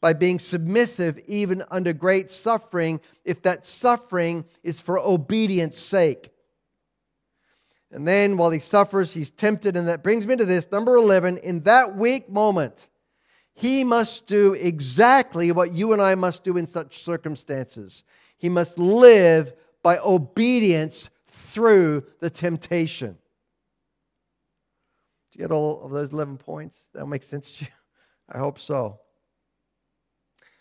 by 0.00 0.12
being 0.12 0.38
submissive 0.38 1.18
even 1.26 1.62
under 1.70 1.92
great 1.92 2.30
suffering, 2.30 3.00
if 3.24 3.40
that 3.42 3.64
suffering 3.64 4.44
is 4.62 4.80
for 4.80 4.98
obedience' 4.98 5.78
sake. 5.78 6.30
And 7.92 8.08
then 8.08 8.36
while 8.36 8.50
he 8.50 8.58
suffers, 8.58 9.12
he's 9.12 9.30
tempted, 9.30 9.76
and 9.76 9.86
that 9.86 10.02
brings 10.02 10.26
me 10.26 10.34
to 10.36 10.44
this 10.44 10.70
number 10.72 10.96
11. 10.96 11.38
In 11.38 11.60
that 11.64 11.94
weak 11.94 12.28
moment, 12.28 12.88
he 13.54 13.84
must 13.84 14.26
do 14.26 14.54
exactly 14.54 15.52
what 15.52 15.72
you 15.72 15.92
and 15.92 16.00
I 16.00 16.14
must 16.14 16.42
do 16.44 16.56
in 16.56 16.66
such 16.66 17.02
circumstances. 17.02 18.04
He 18.38 18.48
must 18.48 18.78
live 18.78 19.52
by 19.82 19.98
obedience 19.98 21.10
through 21.26 22.04
the 22.20 22.30
temptation. 22.30 23.18
Do 25.30 25.38
you 25.38 25.44
get 25.44 25.52
all 25.52 25.82
of 25.82 25.90
those 25.90 26.12
11 26.12 26.38
points? 26.38 26.88
That 26.94 27.06
makes 27.06 27.26
sense 27.26 27.58
to 27.58 27.64
you? 27.64 27.70
I 28.30 28.38
hope 28.38 28.58
so. 28.58 29.00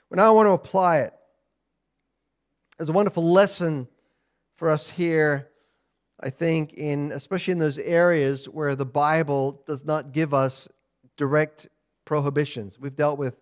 But 0.09 0.17
now 0.17 0.27
I 0.27 0.31
want 0.31 0.47
to 0.47 0.51
apply 0.51 0.99
it. 0.99 1.13
There's 2.77 2.89
a 2.89 2.93
wonderful 2.93 3.23
lesson 3.23 3.87
for 4.55 4.69
us 4.69 4.89
here, 4.89 5.49
I 6.19 6.29
think, 6.29 6.73
in 6.73 7.11
especially 7.11 7.53
in 7.53 7.59
those 7.59 7.77
areas 7.77 8.49
where 8.49 8.75
the 8.75 8.85
Bible 8.85 9.63
does 9.65 9.85
not 9.85 10.11
give 10.11 10.33
us 10.33 10.67
direct 11.15 11.67
prohibitions. 12.11 12.77
We've 12.77 12.93
dealt 12.93 13.17
with 13.17 13.37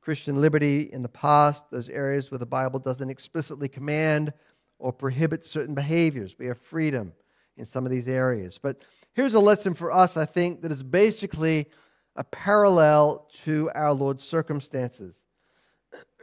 Christian 0.00 0.40
liberty 0.40 0.82
in 0.92 1.02
the 1.02 1.08
past, 1.08 1.72
those 1.72 1.88
areas 1.88 2.30
where 2.30 2.38
the 2.38 2.46
Bible 2.46 2.78
doesn't 2.78 3.10
explicitly 3.10 3.68
command 3.68 4.32
or 4.78 4.92
prohibit 4.92 5.44
certain 5.44 5.74
behaviors. 5.74 6.36
We 6.38 6.46
have 6.46 6.56
freedom 6.56 7.14
in 7.56 7.66
some 7.66 7.84
of 7.84 7.90
these 7.90 8.08
areas. 8.08 8.60
But 8.62 8.80
here's 9.12 9.34
a 9.34 9.40
lesson 9.40 9.74
for 9.74 9.90
us, 9.90 10.16
I 10.16 10.24
think, 10.24 10.62
that 10.62 10.70
is 10.70 10.84
basically 10.84 11.66
a 12.14 12.22
parallel 12.22 13.28
to 13.42 13.72
our 13.74 13.92
Lord's 13.92 14.22
circumstances. 14.22 15.24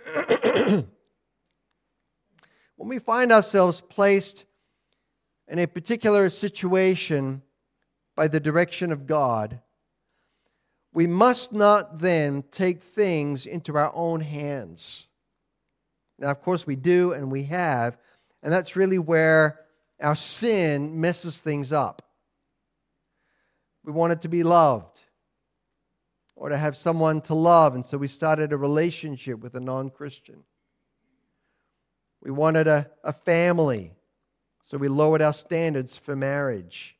when 0.15 0.87
we 2.77 2.97
find 2.97 3.29
ourselves 3.29 3.81
placed 3.81 4.45
in 5.49 5.59
a 5.59 5.67
particular 5.67 6.29
situation 6.29 7.41
by 8.15 8.29
the 8.29 8.39
direction 8.39 8.93
of 8.93 9.05
God, 9.05 9.59
we 10.93 11.07
must 11.07 11.51
not 11.51 11.99
then 11.99 12.43
take 12.51 12.81
things 12.81 13.45
into 13.45 13.75
our 13.75 13.91
own 13.95 14.21
hands. 14.21 15.07
Now, 16.19 16.29
of 16.29 16.41
course, 16.41 16.67
we 16.67 16.75
do 16.75 17.13
and 17.13 17.31
we 17.31 17.43
have, 17.43 17.97
and 18.43 18.53
that's 18.53 18.75
really 18.75 18.99
where 18.99 19.59
our 19.99 20.15
sin 20.15 21.01
messes 21.01 21.39
things 21.39 21.71
up. 21.71 22.03
We 23.83 23.91
wanted 23.91 24.21
to 24.21 24.29
be 24.29 24.43
loved 24.43 24.99
or 26.35 26.49
to 26.49 26.57
have 26.57 26.77
someone 26.77 27.21
to 27.21 27.33
love. 27.33 27.75
And 27.75 27.85
so 27.85 27.97
we 27.97 28.07
started 28.07 28.53
a 28.53 28.57
relationship 28.57 29.39
with 29.39 29.55
a 29.55 29.59
non 29.59 29.89
Christian. 29.89 30.43
We 32.21 32.31
wanted 32.31 32.67
a, 32.67 32.89
a 33.03 33.11
family, 33.11 33.91
so 34.61 34.77
we 34.77 34.87
lowered 34.87 35.21
our 35.21 35.33
standards 35.33 35.97
for 35.97 36.15
marriage. 36.15 36.95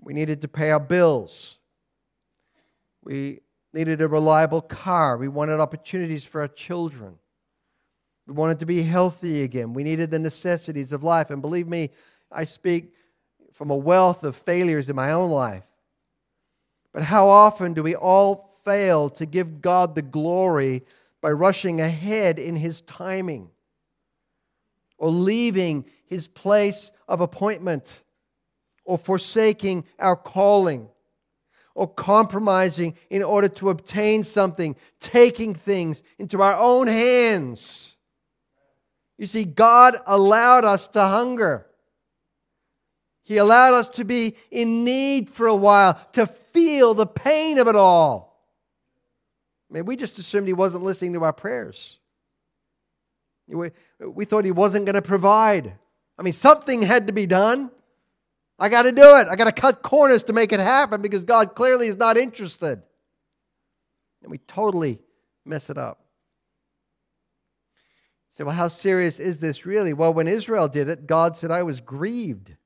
We 0.00 0.12
needed 0.12 0.42
to 0.42 0.48
pay 0.48 0.70
our 0.70 0.80
bills. 0.80 1.58
We 3.04 3.40
needed 3.74 4.00
a 4.00 4.08
reliable 4.08 4.62
car. 4.62 5.18
We 5.18 5.28
wanted 5.28 5.60
opportunities 5.60 6.24
for 6.24 6.40
our 6.40 6.48
children. 6.48 7.18
We 8.26 8.32
wanted 8.32 8.60
to 8.60 8.66
be 8.66 8.82
healthy 8.82 9.42
again. 9.42 9.74
We 9.74 9.84
needed 9.84 10.10
the 10.10 10.18
necessities 10.18 10.90
of 10.92 11.02
life. 11.02 11.30
And 11.30 11.42
believe 11.42 11.68
me, 11.68 11.90
I 12.32 12.44
speak 12.44 12.94
from 13.52 13.70
a 13.70 13.76
wealth 13.76 14.24
of 14.24 14.36
failures 14.36 14.88
in 14.88 14.96
my 14.96 15.12
own 15.12 15.30
life. 15.30 15.66
But 16.92 17.02
how 17.02 17.28
often 17.28 17.74
do 17.74 17.82
we 17.82 17.94
all 17.94 18.58
fail 18.64 19.10
to 19.10 19.26
give 19.26 19.60
God 19.60 19.94
the 19.94 20.02
glory 20.02 20.82
by 21.20 21.30
rushing 21.30 21.80
ahead 21.80 22.38
in 22.38 22.56
his 22.56 22.80
timing 22.82 23.50
or 24.96 25.10
leaving 25.10 25.84
his 26.06 26.28
place 26.28 26.90
of 27.06 27.20
appointment 27.20 28.02
or 28.84 28.96
forsaking 28.96 29.84
our 29.98 30.16
calling 30.16 30.88
or 31.74 31.88
compromising 31.88 32.96
in 33.10 33.22
order 33.22 33.48
to 33.48 33.70
obtain 33.70 34.24
something, 34.24 34.76
taking 35.00 35.54
things 35.54 36.02
into 36.18 36.40
our 36.40 36.56
own 36.56 36.86
hands. 36.86 37.96
You 39.18 39.26
see, 39.26 39.44
God 39.44 39.96
allowed 40.06 40.64
us 40.64 40.88
to 40.88 41.04
hunger. 41.06 41.66
He 43.22 43.38
allowed 43.38 43.74
us 43.74 43.88
to 43.90 44.04
be 44.04 44.36
in 44.50 44.84
need 44.84 45.30
for 45.30 45.46
a 45.46 45.56
while, 45.56 45.94
to 46.12 46.26
feel 46.26 46.94
the 46.94 47.06
pain 47.06 47.58
of 47.58 47.68
it 47.68 47.76
all. 47.76 48.34
I 49.70 49.74
mean, 49.74 49.86
we 49.86 49.96
just 49.96 50.18
assumed 50.18 50.46
He 50.46 50.52
wasn't 50.52 50.84
listening 50.84 51.14
to 51.14 51.24
our 51.24 51.32
prayers. 51.32 51.98
We, 53.48 53.70
we 53.98 54.24
thought 54.24 54.44
He 54.44 54.52
wasn't 54.52 54.86
going 54.86 54.94
to 54.94 55.02
provide. 55.02 55.74
I 56.18 56.22
mean, 56.22 56.34
something 56.34 56.82
had 56.82 57.06
to 57.06 57.12
be 57.12 57.26
done. 57.26 57.70
I 58.64 58.70
got 58.70 58.84
to 58.84 58.92
do 58.92 59.16
it. 59.16 59.28
I 59.28 59.36
got 59.36 59.44
to 59.44 59.52
cut 59.52 59.82
corners 59.82 60.22
to 60.22 60.32
make 60.32 60.50
it 60.50 60.58
happen 60.58 61.02
because 61.02 61.22
God 61.22 61.54
clearly 61.54 61.86
is 61.86 61.98
not 61.98 62.16
interested. 62.16 62.80
And 64.22 64.30
we 64.30 64.38
totally 64.38 65.00
mess 65.44 65.68
it 65.68 65.76
up. 65.76 66.00
You 68.30 68.36
say, 68.36 68.44
well, 68.44 68.54
how 68.54 68.68
serious 68.68 69.20
is 69.20 69.38
this 69.38 69.66
really? 69.66 69.92
Well, 69.92 70.14
when 70.14 70.28
Israel 70.28 70.66
did 70.68 70.88
it, 70.88 71.06
God 71.06 71.36
said, 71.36 71.50
I 71.50 71.62
was 71.62 71.82
grieved. 71.82 72.56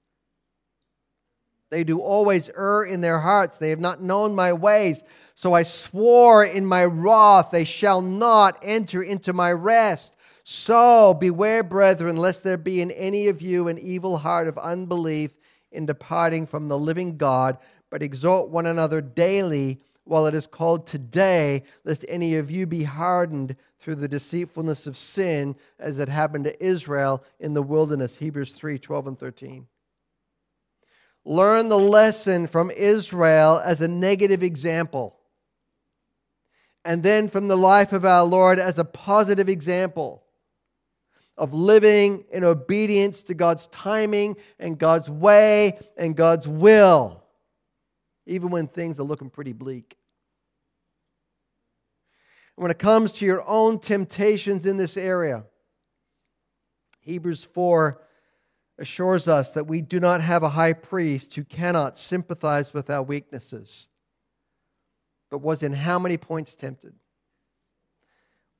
They 1.68 1.82
do 1.82 1.99
always 1.99 2.49
err 2.57 2.84
in 2.84 3.01
their 3.01 3.18
hearts. 3.18 3.57
They 3.57 3.70
have 3.70 3.80
not 3.80 4.01
known 4.01 4.36
my 4.36 4.53
ways. 4.53 5.03
So 5.34 5.53
I 5.53 5.64
swore 5.64 6.44
in 6.44 6.64
my 6.64 6.84
wrath, 6.84 7.51
they 7.51 7.64
shall 7.64 8.03
not 8.03 8.57
enter 8.62 9.03
into 9.03 9.32
my 9.32 9.51
rest. 9.51 10.14
So 10.44 11.12
beware, 11.12 11.64
brethren, 11.64 12.16
lest 12.16 12.44
there 12.44 12.57
be 12.57 12.80
in 12.80 12.92
any 12.92 13.26
of 13.26 13.42
you 13.42 13.66
an 13.66 13.78
evil 13.78 14.18
heart 14.18 14.46
of 14.46 14.57
unbelief 14.59 15.32
in 15.72 15.86
departing 15.86 16.46
from 16.46 16.68
the 16.68 16.78
living 16.78 17.16
God, 17.16 17.58
but 17.90 18.02
exhort 18.02 18.48
one 18.48 18.66
another 18.66 19.00
daily 19.00 19.80
while 20.04 20.26
it 20.26 20.34
is 20.34 20.46
called 20.46 20.86
today, 20.86 21.62
lest 21.84 22.04
any 22.08 22.36
of 22.36 22.50
you 22.50 22.66
be 22.66 22.84
hardened 22.84 23.56
through 23.78 23.96
the 23.96 24.08
deceitfulness 24.08 24.86
of 24.86 24.96
sin, 24.96 25.54
as 25.78 25.98
it 25.98 26.08
happened 26.08 26.44
to 26.44 26.64
Israel 26.64 27.22
in 27.38 27.54
the 27.54 27.62
wilderness. 27.62 28.16
Hebrews 28.16 28.52
3 28.52 28.78
12 28.78 29.06
and 29.06 29.18
13. 29.18 29.66
Learn 31.24 31.68
the 31.68 31.78
lesson 31.78 32.46
from 32.46 32.70
Israel 32.70 33.60
as 33.62 33.80
a 33.80 33.88
negative 33.88 34.42
example, 34.42 35.16
and 36.84 37.02
then 37.02 37.28
from 37.28 37.48
the 37.48 37.56
life 37.56 37.92
of 37.92 38.04
our 38.04 38.24
Lord 38.24 38.58
as 38.58 38.78
a 38.78 38.84
positive 38.84 39.48
example 39.48 40.24
of 41.39 41.55
living 41.55 42.24
in 42.30 42.45
obedience 42.45 43.22
to 43.22 43.34
God's 43.34 43.68
timing 43.68 44.36
and 44.59 44.76
God's 44.76 45.09
way 45.09 45.78
and 45.97 46.16
God's 46.16 46.49
will, 46.49 47.22
even 48.26 48.51
when 48.51 48.66
things 48.66 48.99
are 48.99 49.05
looking 49.05 49.30
pretty 49.30 49.53
bleak. 49.53 49.97
When 52.57 52.72
it 52.72 52.78
comes 52.78 53.12
to 53.12 53.24
your 53.24 53.49
own 53.49 53.78
temptations 53.78 54.66
in 54.66 54.76
this 54.76 54.97
area, 54.97 55.45
Hebrews 57.03 57.45
4 57.45 58.03
assures 58.78 59.28
us 59.28 59.53
that 59.53 59.68
we 59.68 59.80
do 59.80 60.01
not 60.01 60.20
have 60.20 60.43
a 60.43 60.51
high 60.51 60.72
priest 60.72 61.34
who 61.34 61.45
cannot 61.45 61.99
sympathize 61.99 62.74
with 62.74 62.91
our 62.91 63.03
weaknesses, 63.03 63.89
but 65.30 65.39
was 65.39 65.62
in 65.62 65.72
how 65.72 66.01
many 66.01 66.16
points 66.16 66.57
tempted? 66.57 66.95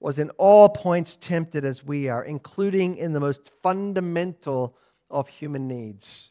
Was 0.01 0.19
in 0.19 0.31
all 0.31 0.69
points 0.69 1.17
tempted 1.17 1.65
as 1.65 1.85
we 1.85 2.09
are, 2.09 2.23
including 2.23 2.97
in 2.97 3.13
the 3.13 3.21
most 3.21 3.49
fundamental 3.63 4.77
of 5.11 5.29
human 5.29 5.67
needs. 5.67 6.31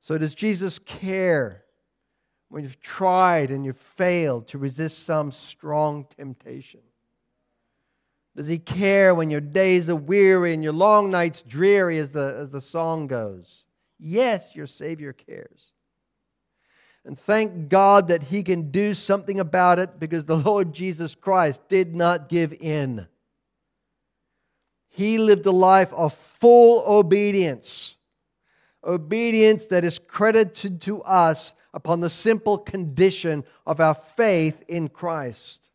So, 0.00 0.18
does 0.18 0.34
Jesus 0.34 0.78
care 0.78 1.64
when 2.48 2.64
you've 2.64 2.80
tried 2.80 3.50
and 3.50 3.64
you've 3.64 3.76
failed 3.76 4.48
to 4.48 4.58
resist 4.58 5.04
some 5.04 5.30
strong 5.30 6.06
temptation? 6.16 6.80
Does 8.34 8.46
he 8.46 8.58
care 8.58 9.14
when 9.14 9.30
your 9.30 9.40
days 9.40 9.90
are 9.90 9.96
weary 9.96 10.54
and 10.54 10.62
your 10.62 10.72
long 10.72 11.10
nights 11.10 11.42
dreary, 11.42 11.98
as 11.98 12.12
the, 12.12 12.36
as 12.38 12.50
the 12.50 12.60
song 12.60 13.08
goes? 13.08 13.64
Yes, 13.98 14.54
your 14.54 14.68
Savior 14.68 15.12
cares. 15.12 15.72
And 17.04 17.18
thank 17.18 17.68
God 17.68 18.08
that 18.08 18.24
He 18.24 18.42
can 18.42 18.70
do 18.70 18.94
something 18.94 19.40
about 19.40 19.78
it 19.78 19.98
because 19.98 20.24
the 20.24 20.36
Lord 20.50 20.72
Jesus 20.72 21.14
Christ 21.14 21.68
did 21.68 21.94
not 21.94 22.28
give 22.28 22.52
in. 22.52 23.06
He 24.88 25.18
lived 25.18 25.46
a 25.46 25.52
life 25.52 25.92
of 25.92 26.12
full 26.12 26.84
obedience, 26.86 27.96
obedience 28.82 29.66
that 29.66 29.84
is 29.84 29.98
credited 29.98 30.80
to 30.82 31.02
us 31.02 31.54
upon 31.72 32.00
the 32.00 32.10
simple 32.10 32.58
condition 32.58 33.44
of 33.66 33.80
our 33.80 33.94
faith 33.94 34.62
in 34.66 34.88
Christ. 34.88 35.70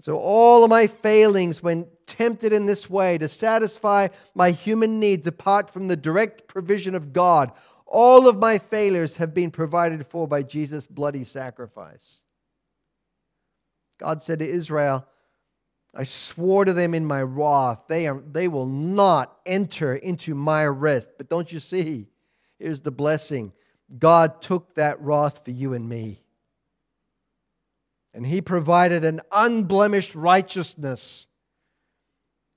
So, 0.00 0.16
all 0.16 0.64
of 0.64 0.70
my 0.70 0.86
failings, 0.86 1.62
when 1.62 1.86
tempted 2.06 2.52
in 2.52 2.66
this 2.66 2.90
way 2.90 3.18
to 3.18 3.28
satisfy 3.28 4.08
my 4.34 4.50
human 4.50 5.00
needs 5.00 5.26
apart 5.26 5.70
from 5.70 5.88
the 5.88 5.96
direct 5.96 6.46
provision 6.46 6.94
of 6.94 7.12
God, 7.12 7.52
all 7.94 8.26
of 8.26 8.38
my 8.38 8.58
failures 8.58 9.16
have 9.16 9.32
been 9.32 9.52
provided 9.52 10.04
for 10.08 10.26
by 10.26 10.42
Jesus' 10.42 10.84
bloody 10.84 11.22
sacrifice. 11.22 12.22
God 13.98 14.20
said 14.20 14.40
to 14.40 14.48
Israel, 14.48 15.06
I 15.94 16.02
swore 16.02 16.64
to 16.64 16.72
them 16.72 16.92
in 16.92 17.06
my 17.06 17.22
wrath, 17.22 17.82
they, 17.86 18.08
are, 18.08 18.20
they 18.20 18.48
will 18.48 18.66
not 18.66 19.36
enter 19.46 19.94
into 19.94 20.34
my 20.34 20.66
rest. 20.66 21.10
But 21.16 21.28
don't 21.28 21.52
you 21.52 21.60
see? 21.60 22.08
Here's 22.58 22.80
the 22.80 22.90
blessing 22.90 23.52
God 23.96 24.42
took 24.42 24.74
that 24.74 25.00
wrath 25.00 25.44
for 25.44 25.52
you 25.52 25.72
and 25.72 25.88
me. 25.88 26.20
And 28.12 28.26
He 28.26 28.40
provided 28.40 29.04
an 29.04 29.20
unblemished 29.30 30.16
righteousness 30.16 31.28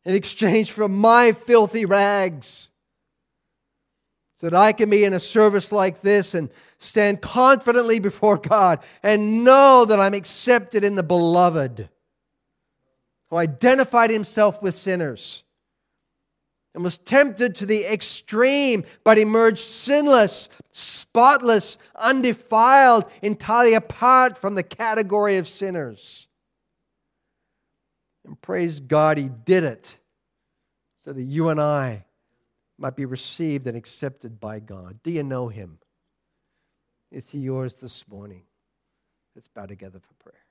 in 0.04 0.16
exchange 0.16 0.72
for 0.72 0.90
my 0.90 1.32
filthy 1.32 1.86
rags 1.86 2.70
so 4.38 4.48
that 4.48 4.56
I 4.56 4.72
can 4.72 4.92
be 4.92 5.04
in 5.04 5.14
a 5.14 5.20
service 5.20 5.72
like 5.72 6.02
this 6.04 6.36
and 6.36 6.50
stand 6.78 7.22
confidently 7.22 7.98
before 7.98 8.38
God 8.38 8.80
and 9.02 9.44
know 9.44 9.84
that 9.86 10.00
I'm 10.00 10.14
accepted 10.14 10.84
in 10.84 10.94
the 10.94 11.02
beloved, 11.02 11.90
who 13.32 13.36
identified 13.36 14.12
himself 14.12 14.62
with 14.62 14.76
sinners 14.76 15.44
and 16.76 16.84
was 16.84 17.00
tempted 17.00 17.56
to 17.56 17.66
the 17.66 17.92
extreme, 17.92 18.86
but 19.04 19.18
emerged 19.18 19.66
sinless, 19.66 20.50
spotless, 20.72 21.80
undefiled, 21.96 23.12
entirely 23.24 23.74
apart 23.74 24.38
from 24.38 24.54
the 24.54 24.62
category 24.62 25.38
of 25.38 25.48
sinners. 25.48 26.28
And 28.24 28.40
praise 28.40 28.80
God, 28.80 29.18
he 29.18 29.30
did 29.30 29.64
it 29.64 29.98
so 31.00 31.12
that 31.12 31.24
you 31.24 31.50
and 31.50 31.60
I 31.60 32.04
might 32.78 32.96
be 32.96 33.06
received 33.06 33.68
and 33.68 33.76
accepted 33.76 34.40
by 34.40 34.60
God. 34.60 35.00
Do 35.04 35.12
you 35.12 35.24
know 35.24 35.48
him? 35.48 35.80
Is 37.12 37.30
he 37.30 37.40
yours 37.40 37.76
this 37.76 38.08
morning? 38.08 38.44
Let's 39.36 39.48
bow 39.48 39.66
together 39.66 40.00
for 40.00 40.14
prayer. 40.24 40.42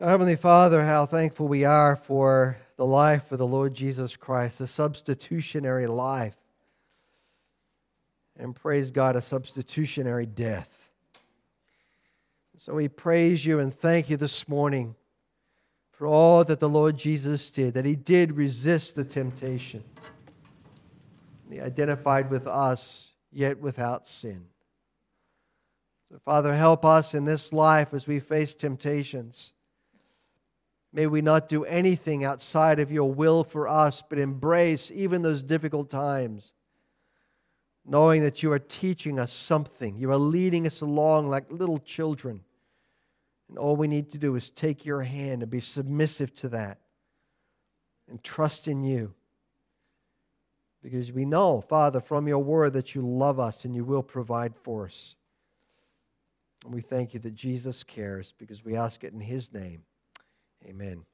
Heavenly 0.00 0.36
Father, 0.36 0.86
how 0.86 1.04
thankful 1.04 1.46
we 1.46 1.64
are 1.64 1.94
for 1.94 2.56
the 2.76 2.86
life 2.86 3.32
of 3.32 3.38
the 3.38 3.46
Lord 3.46 3.74
Jesus 3.74 4.16
Christ, 4.16 4.58
the 4.58 4.66
substitutionary 4.66 5.86
life. 5.86 6.36
And 8.38 8.56
praise 8.56 8.90
God, 8.90 9.16
a 9.16 9.20
substitutionary 9.20 10.24
death. 10.24 10.88
So 12.56 12.74
we 12.74 12.88
praise 12.88 13.44
you 13.44 13.58
and 13.58 13.74
thank 13.74 14.08
you 14.08 14.16
this 14.16 14.48
morning 14.48 14.94
for 16.00 16.06
all 16.06 16.42
that 16.44 16.60
the 16.60 16.68
Lord 16.68 16.96
Jesus 16.96 17.50
did, 17.50 17.74
that 17.74 17.84
he 17.84 17.94
did 17.94 18.32
resist 18.32 18.96
the 18.96 19.04
temptation. 19.04 19.84
He 21.50 21.60
identified 21.60 22.30
with 22.30 22.46
us, 22.46 23.10
yet 23.30 23.60
without 23.60 24.08
sin. 24.08 24.46
So, 26.10 26.18
Father, 26.24 26.54
help 26.54 26.86
us 26.86 27.12
in 27.12 27.26
this 27.26 27.52
life 27.52 27.92
as 27.92 28.06
we 28.06 28.18
face 28.18 28.54
temptations. 28.54 29.52
May 30.90 31.06
we 31.06 31.20
not 31.20 31.50
do 31.50 31.66
anything 31.66 32.24
outside 32.24 32.80
of 32.80 32.90
your 32.90 33.12
will 33.12 33.44
for 33.44 33.68
us, 33.68 34.00
but 34.00 34.18
embrace 34.18 34.90
even 34.90 35.20
those 35.20 35.42
difficult 35.42 35.90
times, 35.90 36.54
knowing 37.84 38.22
that 38.22 38.42
you 38.42 38.50
are 38.52 38.58
teaching 38.58 39.20
us 39.20 39.34
something. 39.34 39.98
You 39.98 40.10
are 40.12 40.16
leading 40.16 40.66
us 40.66 40.80
along 40.80 41.28
like 41.28 41.52
little 41.52 41.78
children 41.78 42.40
and 43.50 43.58
all 43.58 43.76
we 43.76 43.88
need 43.88 44.10
to 44.10 44.18
do 44.18 44.36
is 44.36 44.48
take 44.48 44.86
your 44.86 45.02
hand 45.02 45.42
and 45.42 45.50
be 45.50 45.60
submissive 45.60 46.32
to 46.36 46.48
that 46.50 46.78
and 48.08 48.22
trust 48.22 48.68
in 48.68 48.82
you. 48.82 49.14
because 50.82 51.12
we 51.12 51.26
know, 51.26 51.60
Father, 51.60 52.00
from 52.00 52.26
your 52.26 52.38
word 52.38 52.72
that 52.72 52.94
you 52.94 53.02
love 53.02 53.38
us 53.38 53.64
and 53.66 53.74
you 53.74 53.84
will 53.84 54.02
provide 54.02 54.54
for 54.56 54.86
us. 54.86 55.14
And 56.64 56.72
we 56.72 56.80
thank 56.80 57.12
you 57.12 57.20
that 57.20 57.34
Jesus 57.34 57.84
cares 57.84 58.32
because 58.32 58.64
we 58.64 58.76
ask 58.76 59.04
it 59.04 59.12
in 59.12 59.20
his 59.20 59.52
name. 59.52 59.82
Amen. 60.66 61.04